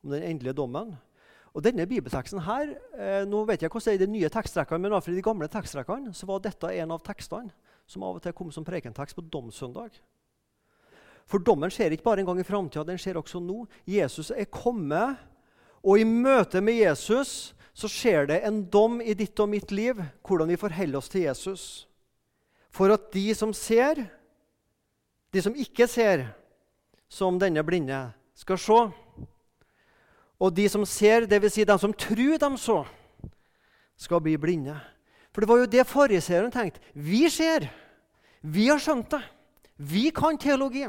Om 0.04 0.12
den 0.12 0.22
endelige 0.22 0.56
dommen. 0.56 0.94
Og 1.54 1.62
denne 1.62 1.86
bibelteksten 1.86 2.42
her, 2.44 2.74
eh, 2.98 3.22
nå 3.26 3.44
vet 3.46 3.62
jeg 3.62 3.70
hvordan 3.70 3.84
det 3.86 3.92
er 3.94 4.02
i 4.02 4.06
de 4.06 4.12
nye 4.12 4.28
tekstrekkene, 4.28 4.78
men 4.78 4.92
i 4.92 5.14
de 5.14 5.22
gamle 5.22 5.48
tekstrekkene 5.48 6.14
så 6.14 6.26
var 6.26 6.42
dette 6.42 6.66
en 6.66 6.90
av 6.90 7.02
tekstene 7.06 7.52
som 7.86 8.02
av 8.02 8.16
og 8.16 8.22
til 8.24 8.32
kom 8.32 8.50
som 8.52 8.64
prekentekst 8.64 9.16
på 9.16 9.24
domssøndag. 9.32 9.94
For 11.26 11.40
dommen 11.40 11.72
skjer 11.72 11.94
ikke 11.94 12.04
bare 12.04 12.20
en 12.20 12.28
gang 12.28 12.40
i 12.40 12.46
framtida, 12.46 12.84
den 12.84 12.98
skjer 13.00 13.20
også 13.20 13.40
nå. 13.40 13.64
Jesus 13.88 14.30
er 14.30 14.48
kommet, 14.50 15.16
og 15.84 16.00
i 16.00 16.04
møte 16.04 16.60
med 16.64 16.80
Jesus 16.80 17.54
så 17.74 17.90
skjer 17.90 18.28
det 18.30 18.40
en 18.46 18.62
dom 18.70 19.00
i 19.02 19.14
ditt 19.16 19.38
og 19.40 19.50
mitt 19.50 19.72
liv, 19.72 20.00
hvordan 20.26 20.52
vi 20.52 20.60
forholder 20.60 21.00
oss 21.00 21.10
til 21.12 21.26
Jesus. 21.26 21.64
For 22.74 22.92
at 22.92 23.10
de 23.14 23.28
som 23.36 23.54
ser, 23.54 24.04
de 25.30 25.42
som 25.42 25.54
ikke 25.54 25.86
ser, 25.90 26.26
som 27.08 27.38
denne 27.38 27.62
blinde, 27.66 28.08
skal 28.34 28.58
se. 28.58 28.78
Og 30.40 30.56
de 30.56 30.68
som 30.68 30.84
ser, 30.86 31.28
dvs. 31.30 31.52
Si 31.52 31.64
de 31.64 31.78
som 31.78 31.92
tror 31.92 32.38
de 32.38 32.58
så, 32.58 32.82
skal 33.96 34.20
bli 34.20 34.36
blinde. 34.36 34.74
For 35.32 35.42
det 35.42 35.48
var 35.48 35.62
jo 35.62 35.70
det 35.70 35.86
fariseeren 35.86 36.52
tenkte. 36.52 36.80
Vi 36.94 37.28
ser. 37.30 37.68
Vi 38.42 38.68
har 38.68 38.78
skjønt 38.78 39.10
det. 39.10 39.22
Vi 39.76 40.10
kan 40.14 40.38
teologi. 40.38 40.86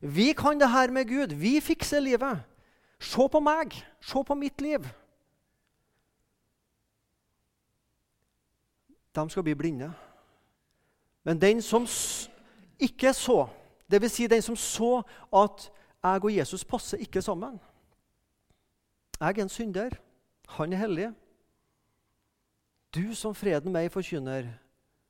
Vi 0.00 0.32
kan 0.32 0.60
det 0.60 0.70
her 0.70 0.90
med 0.90 1.08
Gud. 1.08 1.34
Vi 1.34 1.60
fikser 1.60 2.00
livet. 2.00 2.44
Se 3.00 3.28
på 3.28 3.40
meg. 3.40 3.74
Se 4.00 4.24
på 4.24 4.34
mitt 4.34 4.60
liv. 4.60 4.84
De 9.14 9.30
skal 9.30 9.42
bli 9.42 9.54
blinde. 9.54 9.92
Men 11.24 11.40
den 11.40 11.62
som 11.62 11.86
ikke 12.78 13.12
så, 13.12 13.48
dvs. 13.90 14.12
Si 14.12 14.26
den 14.26 14.42
som 14.42 14.56
så 14.56 15.02
at 15.32 15.70
jeg 16.04 16.24
og 16.24 16.36
Jesus 16.36 16.64
passer 16.64 16.98
ikke 17.02 17.22
sammen 17.22 17.58
Jeg 19.20 19.38
er 19.38 19.42
en 19.42 19.50
synder. 19.50 19.96
Han 20.48 20.72
er 20.72 20.82
hellig. 20.84 21.08
Du 22.94 23.14
som 23.14 23.34
freden 23.36 23.74
meg 23.74 23.90
forkynner, 23.92 24.46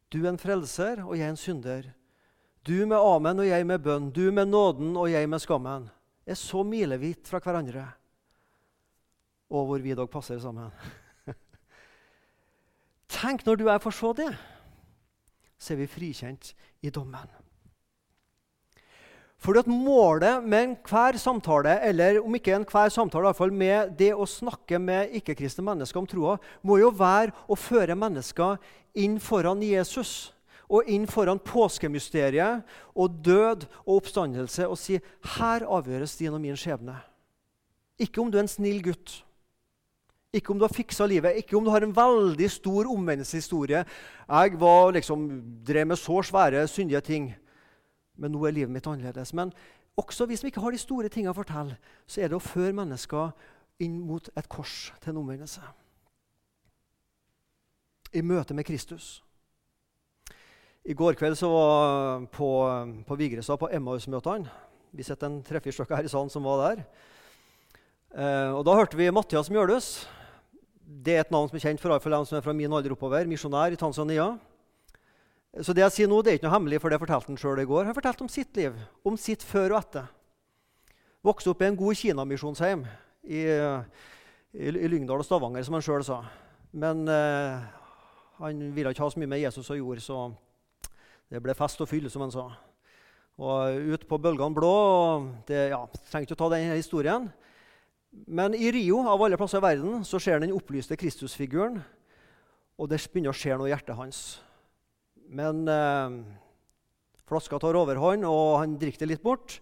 du 0.09 0.23
er 0.25 0.33
en 0.33 0.41
frelser, 0.41 1.05
og 1.05 1.15
jeg 1.19 1.29
er 1.29 1.35
en 1.35 1.39
synder. 1.39 1.91
Du 2.67 2.75
med 2.89 2.97
amen 2.97 3.45
og 3.45 3.47
jeg 3.47 3.67
med 3.69 3.83
bønn, 3.85 4.11
du 4.11 4.33
med 4.33 4.49
nåden 4.49 4.97
og 4.97 5.11
jeg 5.13 5.29
med 5.29 5.41
skammen. 5.41 5.89
Er 6.27 6.35
så 6.35 6.65
milevidt 6.65 7.29
fra 7.29 7.41
hverandre. 7.45 7.85
Og 9.49 9.67
hvor 9.67 9.85
vi 9.85 9.95
dog 9.95 10.11
passer 10.11 10.41
sammen. 10.41 10.73
Tenk 13.19 13.47
når 13.47 13.57
du 13.57 13.67
er 13.69 13.79
for 13.81 13.95
så 13.95 14.13
det, 14.17 14.33
så 15.59 15.75
er 15.75 15.85
vi 15.85 15.91
frikjent 15.91 16.55
i 16.83 16.91
dommen. 16.91 17.48
Fordi 19.39 19.63
at 19.63 19.71
Målet 19.71 20.43
med 20.43 20.65
enhver 20.65 21.19
samtale, 21.19 21.77
eller 21.87 22.19
om 22.25 22.35
ikke 22.35 22.57
enhver 22.57 22.91
samtale, 22.91 23.23
i 23.23 23.29
hvert 23.29 23.39
fall 23.39 23.55
med 23.55 23.93
det 23.99 24.11
å 24.15 24.27
snakke 24.27 24.81
med 24.83 25.15
ikke-kristne 25.21 25.63
mennesker 25.67 26.01
om 26.01 26.09
troa, 26.11 26.39
må 26.67 26.81
jo 26.81 26.91
være 26.91 27.31
å 27.47 27.59
føre 27.59 27.95
mennesker 27.99 28.59
inn 28.99 29.21
foran 29.23 29.63
Jesus 29.63 30.33
og 30.69 30.91
inn 30.91 31.07
foran 31.09 31.39
påskemysteriet 31.41 32.67
og 32.99 33.23
død 33.25 33.65
og 33.87 33.95
oppstandelse 34.01 34.67
og 34.69 34.77
si 34.77 34.99
her 35.39 35.65
avgjøres 35.65 36.19
din 36.19 36.35
og 36.35 36.43
min 36.43 36.59
skjebne. 36.59 36.99
Ikke 37.99 38.21
om 38.21 38.31
du 38.31 38.37
er 38.39 38.45
en 38.45 38.51
snill 38.51 38.83
gutt, 38.85 39.23
ikke 40.35 40.53
om 40.53 40.59
du 40.59 40.67
har 40.67 40.75
fiksa 40.75 41.07
livet, 41.09 41.39
ikke 41.41 41.57
om 41.57 41.65
du 41.65 41.71
har 41.73 41.87
en 41.87 41.95
veldig 41.95 42.51
stor 42.53 42.91
omvendelseshistorie. 42.91 43.87
Jeg 44.29 44.59
var 44.61 44.93
liksom, 44.99 45.29
drev 45.65 45.89
med 45.89 45.99
så 45.99 46.21
svære, 46.27 46.67
syndige 46.69 47.01
ting 47.07 47.31
men 48.19 48.35
nå 48.35 48.43
er 48.45 48.57
livet 48.57 48.75
mitt 48.75 48.87
annerledes. 48.87 49.33
Men 49.37 49.53
også 49.99 50.27
vi 50.27 50.37
som 50.39 50.51
ikke 50.51 50.63
har 50.63 50.75
de 50.75 50.81
store 50.81 51.11
tingene 51.13 51.33
å 51.33 51.39
fortelle, 51.39 51.79
så 52.07 52.23
er 52.23 52.31
det 52.31 52.39
å 52.39 52.43
føre 52.43 52.77
mennesker 52.77 53.33
inn 53.83 54.01
mot 54.03 54.29
et 54.35 54.51
kors 54.51 54.91
til 55.03 55.13
en 55.13 55.23
omvendelse. 55.23 55.63
I 58.15 58.23
møte 58.25 58.57
med 58.57 58.67
Kristus. 58.67 59.19
I 60.89 60.95
går 60.97 61.19
kveld 61.21 61.37
så 61.37 61.51
var 61.53 62.23
på, 62.33 62.49
på 63.05 63.17
Vigrestad, 63.21 63.59
på 63.61 63.69
Emmaus-møtene 63.77 64.49
Vi 64.97 65.05
sitter 65.05 65.29
en 65.29 65.43
tre-fire 65.45 65.75
stykker 65.77 65.99
her 65.99 66.07
i 66.09 66.13
salen 66.13 66.31
som 66.33 66.47
var 66.49 66.63
der. 66.63 66.85
Eh, 68.15 68.55
og 68.57 68.65
Da 68.65 68.77
hørte 68.79 68.97
vi 68.97 69.11
Mathias 69.13 69.51
Mjølhus. 69.53 70.07
Det 70.81 71.19
er 71.19 71.27
et 71.27 71.35
navn 71.35 71.51
som 71.51 71.59
er 71.59 71.67
kjent 71.67 71.83
for 71.83 71.93
alle 71.93 72.25
som 72.25 72.39
er 72.39 72.47
fra 72.47 72.55
min 72.57 72.73
alder 72.73 72.95
oppover. 72.95 73.29
Misjonær 73.29 73.75
i 73.75 73.81
Tanzania. 73.81 74.31
Så 75.57 75.73
det 75.73 75.81
jeg 75.81 75.95
sier 75.95 76.11
nå, 76.11 76.21
det 76.21 76.31
er 76.31 76.39
ikke 76.39 76.47
noe 76.47 76.57
hemmelig, 76.59 76.81
for 76.83 76.93
det 76.93 77.01
fortalte 77.01 77.33
han 77.33 77.41
sjøl 77.41 77.63
i 77.63 77.69
går. 77.69 77.89
Han 77.89 77.97
fortalte 77.97 78.25
om 78.27 78.31
sitt 78.31 78.53
liv, 78.59 78.77
om 79.07 79.17
sitt 79.17 79.45
før 79.47 79.75
og 79.75 79.81
etter. 79.81 80.11
Vokste 81.25 81.51
opp 81.51 81.65
i 81.65 81.71
en 81.71 81.79
god 81.79 81.97
kinamisjonsheim 81.99 82.85
i, 83.25 83.41
i, 83.49 84.69
i 84.69 84.91
Lyngdal 84.93 85.25
og 85.25 85.27
Stavanger, 85.27 85.65
som 85.67 85.79
han 85.79 85.85
sjøl 85.85 86.05
sa. 86.07 86.21
Men 86.77 87.09
eh, 87.11 87.65
han 88.39 88.63
ville 88.77 88.93
ikke 88.93 89.07
ha 89.07 89.11
så 89.11 89.21
mye 89.21 89.33
med 89.33 89.43
Jesus 89.43 89.73
å 89.73 89.79
gjøre, 89.79 90.05
så 90.05 90.29
det 91.33 91.43
ble 91.43 91.57
fest 91.57 91.81
og 91.83 91.89
fyll, 91.91 92.07
som 92.13 92.27
han 92.27 92.35
sa. 92.35 92.47
Og 93.39 93.93
ut 93.95 94.07
på 94.11 94.19
bølgene 94.21 94.55
blå. 94.55 94.75
det, 95.49 95.69
ja, 95.73 95.85
Trenger 96.11 96.29
ikke 96.29 96.37
å 96.37 96.43
ta 96.45 96.51
den 96.55 96.73
historien. 96.75 97.29
Men 98.27 98.55
i 98.57 98.71
Rio 98.75 99.01
av 99.07 99.23
alle 99.23 99.39
plasser 99.39 99.63
i 99.63 99.65
verden, 99.65 100.05
så 100.05 100.21
ser 100.21 100.39
han 100.39 100.47
den 100.47 100.57
opplyste 100.57 100.97
Kristusfiguren. 100.99 101.81
Og 102.79 102.91
det 102.91 103.01
begynner 103.11 103.35
å 103.35 103.39
skje 103.39 103.57
noe 103.59 103.71
i 103.71 103.73
hjertet 103.73 103.99
hans. 103.99 104.21
Men 105.29 105.69
eh, 105.69 106.15
flaska 107.29 107.59
tar 107.61 107.77
overhånd, 107.77 108.25
og 108.25 108.59
han 108.63 108.79
drikker 108.81 109.05
det 109.05 109.13
litt 109.13 109.25
bort. 109.25 109.59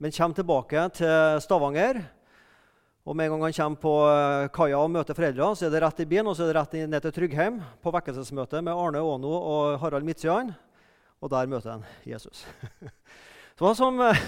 Men 0.00 0.14
kommer 0.16 0.38
tilbake 0.38 0.86
til 0.96 1.42
Stavanger. 1.44 2.00
Og 3.04 3.16
med 3.16 3.26
en 3.26 3.34
gang 3.34 3.46
han 3.48 3.56
kommer 3.56 3.80
på 3.80 3.94
eh, 4.08 4.48
kaia 4.54 4.80
og 4.80 4.92
møter 4.92 5.16
foreldrene, 5.16 5.56
så 5.56 5.66
er 5.66 5.74
det 5.74 5.82
rett 5.84 6.02
i 6.04 6.08
bilen 6.08 6.28
og 6.30 6.36
så 6.36 6.44
er 6.44 6.52
det 6.52 6.58
rett 6.60 6.76
ned 6.88 7.04
til 7.04 7.14
Tryggheim 7.16 7.60
på 7.80 7.92
vekkelsesmøte 7.96 8.60
med 8.64 8.76
Arne 8.76 9.00
Aano 9.00 9.32
og 9.36 9.80
Harald 9.82 10.08
Midtsjøen. 10.08 10.52
Og 11.20 11.32
der 11.32 11.48
møter 11.52 11.74
han 11.74 11.84
Jesus. 12.08 12.44
det 13.56 13.64
var 13.64 13.76
som 13.76 14.00
eh, 14.04 14.24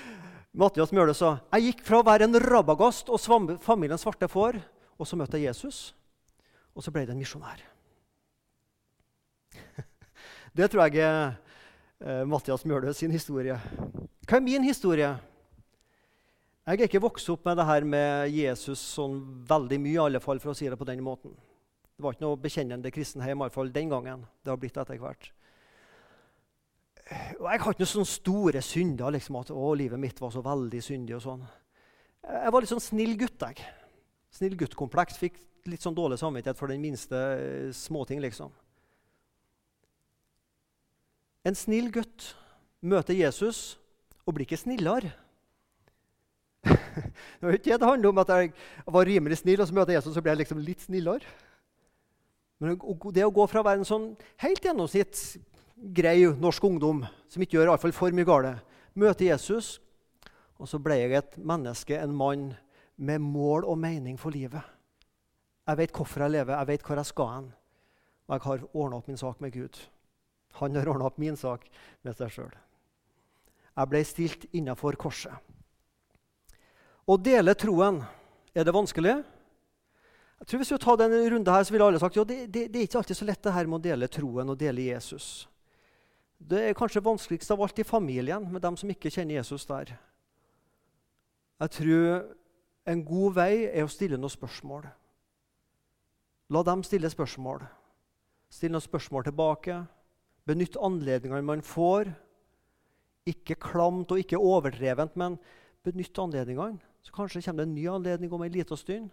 Mathias 0.60 0.92
Mjøle 0.92 1.16
sa 1.16 1.38
jeg 1.56 1.70
gikk 1.70 1.84
fra 1.88 2.00
å 2.00 2.06
være 2.06 2.28
en 2.28 2.40
rabagast 2.44 3.12
og 3.12 3.20
familiens 3.64 4.04
svarte 4.06 4.28
får, 4.28 4.60
og 5.00 5.08
så 5.08 5.20
møtte 5.20 5.40
jeg 5.40 5.50
Jesus. 5.50 5.90
Og 6.76 6.84
så 6.84 6.92
ble 6.94 7.04
det 7.04 7.16
en 7.16 7.20
misjonær. 7.20 7.64
Det 10.60 10.66
tror 10.68 10.90
jeg 10.90 11.00
er 11.00 11.30
eh, 12.04 12.24
Mathias 12.28 12.66
Mjøle 12.68 12.92
sin 12.92 13.14
historie. 13.14 13.54
Hva 14.28 14.36
er 14.36 14.42
min 14.44 14.66
historie? 14.66 15.08
Jeg 16.68 16.76
er 16.76 16.84
ikke 16.84 17.00
vokst 17.00 17.30
opp 17.32 17.48
med 17.48 17.56
det 17.56 17.64
her 17.64 17.86
med 17.88 18.34
Jesus 18.34 18.82
sånn 18.98 19.22
veldig 19.48 19.78
mye, 19.80 19.94
i 19.94 20.02
alle 20.02 20.20
fall, 20.20 20.42
for 20.42 20.52
å 20.52 20.58
si 20.58 20.68
det 20.68 20.76
på 20.76 20.84
den 20.90 21.00
måten. 21.06 21.32
Det 21.96 22.04
var 22.04 22.12
ikke 22.12 22.26
noe 22.26 22.42
bekjennende 22.44 22.92
kristen 22.92 23.24
hjem, 23.24 23.40
i 23.40 23.48
alle 23.48 23.56
fall 23.56 23.72
den 23.72 23.88
gangen. 23.94 24.28
Det 24.44 24.52
har 24.52 24.60
blitt 24.60 24.76
etter 24.76 25.00
hvert. 25.00 25.32
Og 27.40 27.48
jeg 27.48 27.64
har 27.64 27.72
ikke 27.72 27.86
noen 27.86 27.94
sånne 27.94 28.12
store 28.12 28.66
synder. 28.68 29.16
liksom 29.16 29.40
At 29.40 29.56
å, 29.56 29.72
livet 29.80 30.02
mitt 30.02 30.20
var 30.20 30.36
så 30.36 30.44
veldig 30.44 30.84
syndig. 30.84 31.16
og 31.22 31.24
sånn. 31.24 31.50
Jeg 32.36 32.52
var 32.52 32.60
litt 32.60 32.76
sånn 32.76 32.88
snill 32.90 33.16
gutt. 33.16 33.48
jeg. 33.48 33.64
Snill 34.28 34.60
gutt-kompleks. 34.60 35.16
Fikk 35.24 35.40
litt 35.72 35.80
sånn 35.80 35.96
dårlig 35.96 36.20
samvittighet 36.20 36.60
for 36.60 36.68
den 36.68 36.84
minste 36.84 37.16
eh, 37.16 37.72
småting, 37.72 38.20
liksom. 38.20 38.52
En 41.46 41.56
snill 41.56 41.88
gutt 41.94 42.32
møter 42.84 43.16
Jesus 43.16 43.78
og 44.26 44.36
blir 44.36 44.46
ikke 44.46 44.60
snillere. 44.60 45.12
det 46.64 47.44
var 47.44 47.56
ikke 47.56 47.70
det 47.70 47.78
det 47.80 47.88
handler 47.88 48.12
om 48.12 48.20
at 48.20 48.32
jeg 48.34 48.50
var 48.86 49.08
rimelig 49.08 49.40
snill, 49.40 49.62
og 49.62 49.68
så 49.68 49.76
møter 49.76 49.96
Jesus 49.96 50.16
og 50.16 50.24
ble 50.24 50.34
jeg 50.34 50.42
liksom 50.42 50.60
litt 50.64 50.84
snillere. 50.84 51.36
Men 52.60 52.76
det 53.16 53.24
å 53.24 53.32
gå 53.32 53.46
fra 53.48 53.62
å 53.62 53.66
være 53.66 53.80
en 53.80 53.88
sånn 53.88 54.10
helt 54.42 54.64
gjennomsnitt 54.64 55.22
grei 55.96 56.18
norsk 56.36 56.64
ungdom 56.68 57.06
som 57.32 57.42
ikke 57.42 57.56
gjør 57.56 57.72
fall 57.80 57.94
for 57.96 58.12
mye 58.12 58.28
galt, 58.28 58.60
møter 58.92 59.30
Jesus, 59.30 59.78
og 60.60 60.68
så 60.68 60.76
ble 60.82 60.98
jeg 61.00 61.16
et 61.16 61.38
menneske, 61.38 61.96
en 61.96 62.12
mann, 62.12 62.50
med 63.00 63.22
mål 63.24 63.64
og 63.64 63.78
mening 63.80 64.18
for 64.20 64.28
livet. 64.34 64.60
Jeg 65.64 65.78
vet 65.78 65.94
hvorfor 65.96 66.26
jeg 66.26 66.34
lever, 66.34 66.52
jeg 66.52 66.68
vet 66.68 66.82
hvor 66.84 67.00
jeg 67.00 67.08
skal 67.08 67.30
hen. 67.32 67.46
Og 68.28 68.34
jeg 68.34 68.44
har 68.44 68.66
ordna 68.74 68.98
opp 68.98 69.08
min 69.08 69.16
sak 69.16 69.40
med 69.40 69.54
Gud. 69.54 69.78
Han 70.58 70.76
har 70.76 70.88
ordna 70.90 71.06
opp 71.08 71.20
min 71.22 71.38
sak 71.38 71.66
med 72.02 72.16
seg 72.18 72.32
sjøl. 72.34 72.54
Jeg 73.76 73.90
ble 73.90 74.00
stilt 74.04 74.46
innafor 74.56 74.98
korset. 75.00 75.34
Å 77.06 77.16
dele 77.16 77.54
troen, 77.58 78.02
er 78.54 78.66
det 78.66 78.74
vanskelig? 78.74 79.20
Jeg 80.40 80.48
tror 80.48 80.60
Hvis 80.62 80.72
vi 80.72 80.80
tar 80.80 80.98
denne 81.00 81.20
runde 81.30 81.52
her, 81.52 81.64
så 81.64 81.74
ville 81.74 81.86
alle 81.86 82.00
sagt 82.00 82.16
ja, 82.16 82.24
det, 82.24 82.46
det, 82.48 82.66
det, 82.72 82.80
er 82.80 82.88
ikke 82.88 83.00
alltid 83.02 83.18
så 83.18 83.28
lett 83.28 83.42
det 83.44 83.54
her 83.54 83.68
med 83.68 83.80
å 83.80 83.84
dele 83.84 84.08
troen 84.08 84.52
og 84.52 84.58
dele 84.58 84.86
Jesus. 84.88 85.48
Det 86.40 86.62
er 86.64 86.76
kanskje 86.76 87.02
vanskeligst 87.04 87.52
av 87.52 87.60
alt 87.60 87.78
i 87.78 87.84
familien, 87.84 88.46
med 88.48 88.62
dem 88.64 88.76
som 88.80 88.90
ikke 88.90 89.12
kjenner 89.12 89.36
Jesus 89.36 89.66
der. 89.68 89.92
Jeg 91.60 91.74
tror 91.76 92.22
en 92.88 93.02
god 93.04 93.36
vei 93.36 93.52
er 93.68 93.84
å 93.84 93.92
stille 93.92 94.16
noen 94.16 94.32
spørsmål. 94.32 94.88
La 96.50 96.62
dem 96.66 96.82
stille 96.88 97.10
spørsmål. 97.12 97.66
Stille 98.50 98.74
noen 98.74 98.86
spørsmål 98.86 99.28
tilbake. 99.28 99.76
Benytt 100.48 100.78
anledningene 100.80 101.46
man 101.46 101.64
får. 101.64 102.10
Ikke 103.28 103.58
klamt 103.60 104.12
og 104.12 104.22
ikke 104.22 104.40
overdrevent, 104.40 105.16
men 105.20 105.38
benytt 105.84 106.18
anledningene. 106.18 106.80
Så 107.04 107.14
kanskje 107.16 107.42
kommer 107.44 107.64
det 107.64 107.68
en 107.68 107.76
ny 107.76 107.88
anledning 107.88 108.32
om 108.32 108.42
en 108.44 108.52
liten 108.52 108.76
stund. 108.76 109.10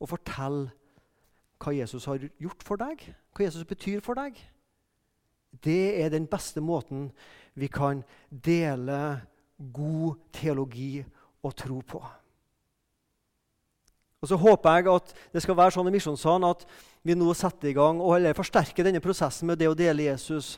Og 0.00 0.10
fortell 0.12 0.66
hva 1.62 1.72
Jesus 1.72 2.04
har 2.08 2.20
gjort 2.20 2.64
for 2.64 2.80
deg, 2.80 3.00
hva 3.32 3.46
Jesus 3.46 3.64
betyr 3.68 4.02
for 4.04 4.18
deg. 4.18 4.36
Det 5.64 5.96
er 6.02 6.12
den 6.12 6.28
beste 6.28 6.60
måten 6.60 7.10
vi 7.56 7.68
kan 7.72 8.02
dele 8.28 9.22
god 9.56 10.20
teologi 10.36 11.00
og 11.44 11.54
tro 11.56 11.80
på. 11.80 12.02
Og 14.26 14.30
Så 14.32 14.36
håper 14.42 14.80
jeg 14.80 14.90
at 14.90 15.12
det 15.30 15.40
skal 15.44 15.54
være 15.54 15.70
sånn 15.76 15.86
i 15.86 15.94
Misjonssalen 15.94 16.48
at 16.48 16.64
vi 17.06 17.14
nå 17.14 17.30
setter 17.38 17.70
i 17.70 17.76
gang 17.76 18.00
og 18.02 18.16
eller 18.16 18.34
forsterker 18.34 18.82
denne 18.82 18.98
prosessen 18.98 19.46
med 19.46 19.60
det 19.60 19.68
å 19.70 19.76
dele 19.78 20.08
Jesus. 20.08 20.56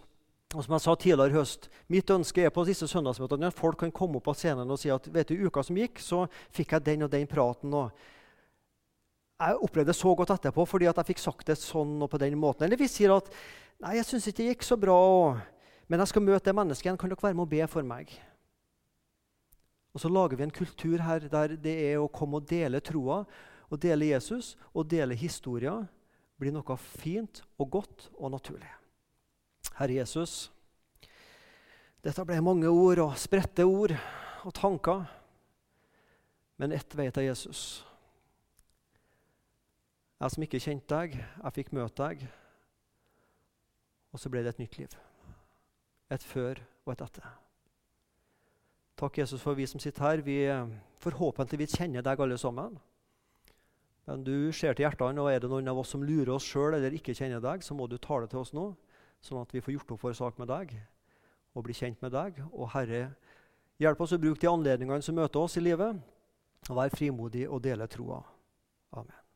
Og 0.54 0.64
som 0.64 0.72
jeg 0.72 0.80
sa 0.86 0.94
tidligere 0.96 1.34
i 1.34 1.36
høst, 1.36 1.66
Mitt 1.92 2.08
ønske 2.08 2.40
er 2.40 2.54
på 2.54 2.64
disse 2.64 2.88
søndagsmøtene 2.88 3.50
at 3.50 3.58
folk 3.58 3.76
kan 3.82 3.92
komme 3.92 4.16
opp 4.16 4.24
på 4.30 4.34
scenen 4.38 4.70
og 4.72 4.80
si 4.80 4.88
at 4.88 5.04
vet 5.12 5.28
du, 5.28 5.36
uka 5.44 5.60
som 5.60 5.76
gikk, 5.76 6.00
så 6.00 6.22
fikk 6.56 6.72
jeg 6.72 6.86
den 6.86 7.04
og 7.04 7.12
den 7.12 7.28
praten. 7.28 7.74
og 7.76 7.92
Jeg 9.36 9.60
opplevde 9.60 9.92
det 9.92 9.98
så 10.00 10.14
godt 10.16 10.32
etterpå 10.38 10.64
fordi 10.64 10.88
at 10.88 10.96
jeg 11.02 11.10
fikk 11.10 11.20
sagt 11.26 11.52
det 11.52 11.58
sånn 11.60 12.00
og 12.00 12.08
på 12.08 12.22
den 12.24 12.38
måten. 12.40 12.64
Eller 12.64 12.80
vi 12.80 12.88
sier 12.88 13.12
at 13.18 13.28
Nei, 13.78 13.98
jeg 14.00 14.08
syns 14.08 14.24
ikke 14.26 14.40
det 14.40 14.48
gikk 14.48 14.64
så 14.66 14.74
bra, 14.80 14.96
men 15.86 16.00
jeg 16.02 16.10
skal 16.10 16.24
møte 16.24 16.48
det 16.48 16.56
mennesket 16.56 16.88
igjen. 16.88 16.96
Kan 16.98 17.12
dere 17.12 17.22
være 17.22 17.36
med 17.38 17.44
å 17.44 17.52
be 17.52 17.68
for 17.70 17.86
meg? 17.86 18.16
Og 19.94 20.00
Så 20.02 20.08
lager 20.10 20.36
vi 20.38 20.48
en 20.48 20.54
kultur 20.54 20.98
her 21.04 21.28
der 21.28 21.54
det 21.58 21.76
er 21.92 22.00
å 22.00 22.10
komme 22.10 22.40
og 22.40 22.48
dele 22.48 22.80
troa, 22.80 23.24
og 23.68 23.80
dele 23.82 24.12
Jesus 24.12 24.54
og 24.72 24.88
dele 24.90 25.16
historier 25.18 25.86
blir 26.38 26.54
noe 26.54 26.76
fint 26.78 27.42
og 27.58 27.70
godt 27.78 28.08
og 28.16 28.32
naturlig. 28.32 28.70
Herre 29.78 30.00
Jesus, 30.00 30.48
dette 32.02 32.24
ble 32.26 32.38
mange 32.42 32.70
ord 32.70 33.02
og 33.02 33.18
spredte 33.18 33.66
ord 33.66 33.94
og 34.46 34.54
tanker. 34.54 35.04
Men 36.58 36.74
ett 36.74 36.94
vet 36.98 37.16
jeg, 37.18 37.30
Jesus. 37.30 37.62
Jeg 40.18 40.34
som 40.34 40.42
ikke 40.42 40.62
kjente 40.62 40.94
deg, 40.94 41.18
jeg 41.18 41.54
fikk 41.54 41.74
møte 41.76 42.02
deg. 42.02 42.24
Og 44.14 44.22
så 44.22 44.30
ble 44.32 44.42
det 44.42 44.54
et 44.54 44.62
nytt 44.62 44.78
liv. 44.80 44.96
Et 46.10 46.24
før 46.24 46.58
og 46.86 46.94
et 46.94 47.04
etter. 47.04 47.28
Takk, 48.98 49.20
Jesus, 49.20 49.42
for 49.42 49.54
vi 49.54 49.66
som 49.70 49.78
sitter 49.78 50.02
her. 50.02 50.22
Vi 50.26 50.40
eh, 50.50 50.70
forhåpentligvis 50.98 51.76
kjenner 51.78 52.02
deg 52.02 52.18
alle 52.24 52.38
sammen. 52.40 52.78
Men 54.08 54.22
du 54.24 54.48
ser 54.56 54.72
til 54.72 54.86
hjertene, 54.86 55.20
og 55.20 55.28
er 55.28 55.42
det 55.44 55.50
noen 55.52 55.68
av 55.68 55.82
oss 55.82 55.92
som 55.92 56.04
lurer 56.04 56.32
oss 56.32 56.46
sjøl 56.48 56.78
eller 56.78 56.94
ikke 56.96 57.12
kjenner 57.16 57.42
deg, 57.44 57.64
så 57.64 57.76
må 57.76 57.84
du 57.90 57.98
tale 58.00 58.28
til 58.30 58.40
oss 58.40 58.54
nå, 58.56 58.70
sånn 59.20 59.42
at 59.42 59.52
vi 59.52 59.60
får 59.60 59.74
gjort 59.74 59.92
opp 59.96 60.06
vår 60.06 60.16
sak 60.16 60.40
med 60.40 60.48
deg 60.48 60.72
og 61.52 61.66
bli 61.66 61.76
kjent 61.76 62.00
med 62.04 62.14
deg. 62.14 62.40
Og 62.54 62.70
Herre, 62.72 63.10
hjelp 63.82 64.00
oss 64.00 64.16
å 64.16 64.22
bruke 64.22 64.40
de 64.40 64.48
anledningene 64.48 65.04
som 65.04 65.18
møter 65.18 65.42
oss 65.42 65.58
i 65.60 65.64
livet, 65.64 66.00
og 66.70 66.76
vær 66.80 66.94
frimodig 66.94 67.44
og 67.50 67.60
dele 67.64 67.88
troa. 67.90 68.22
Amen. 68.96 69.27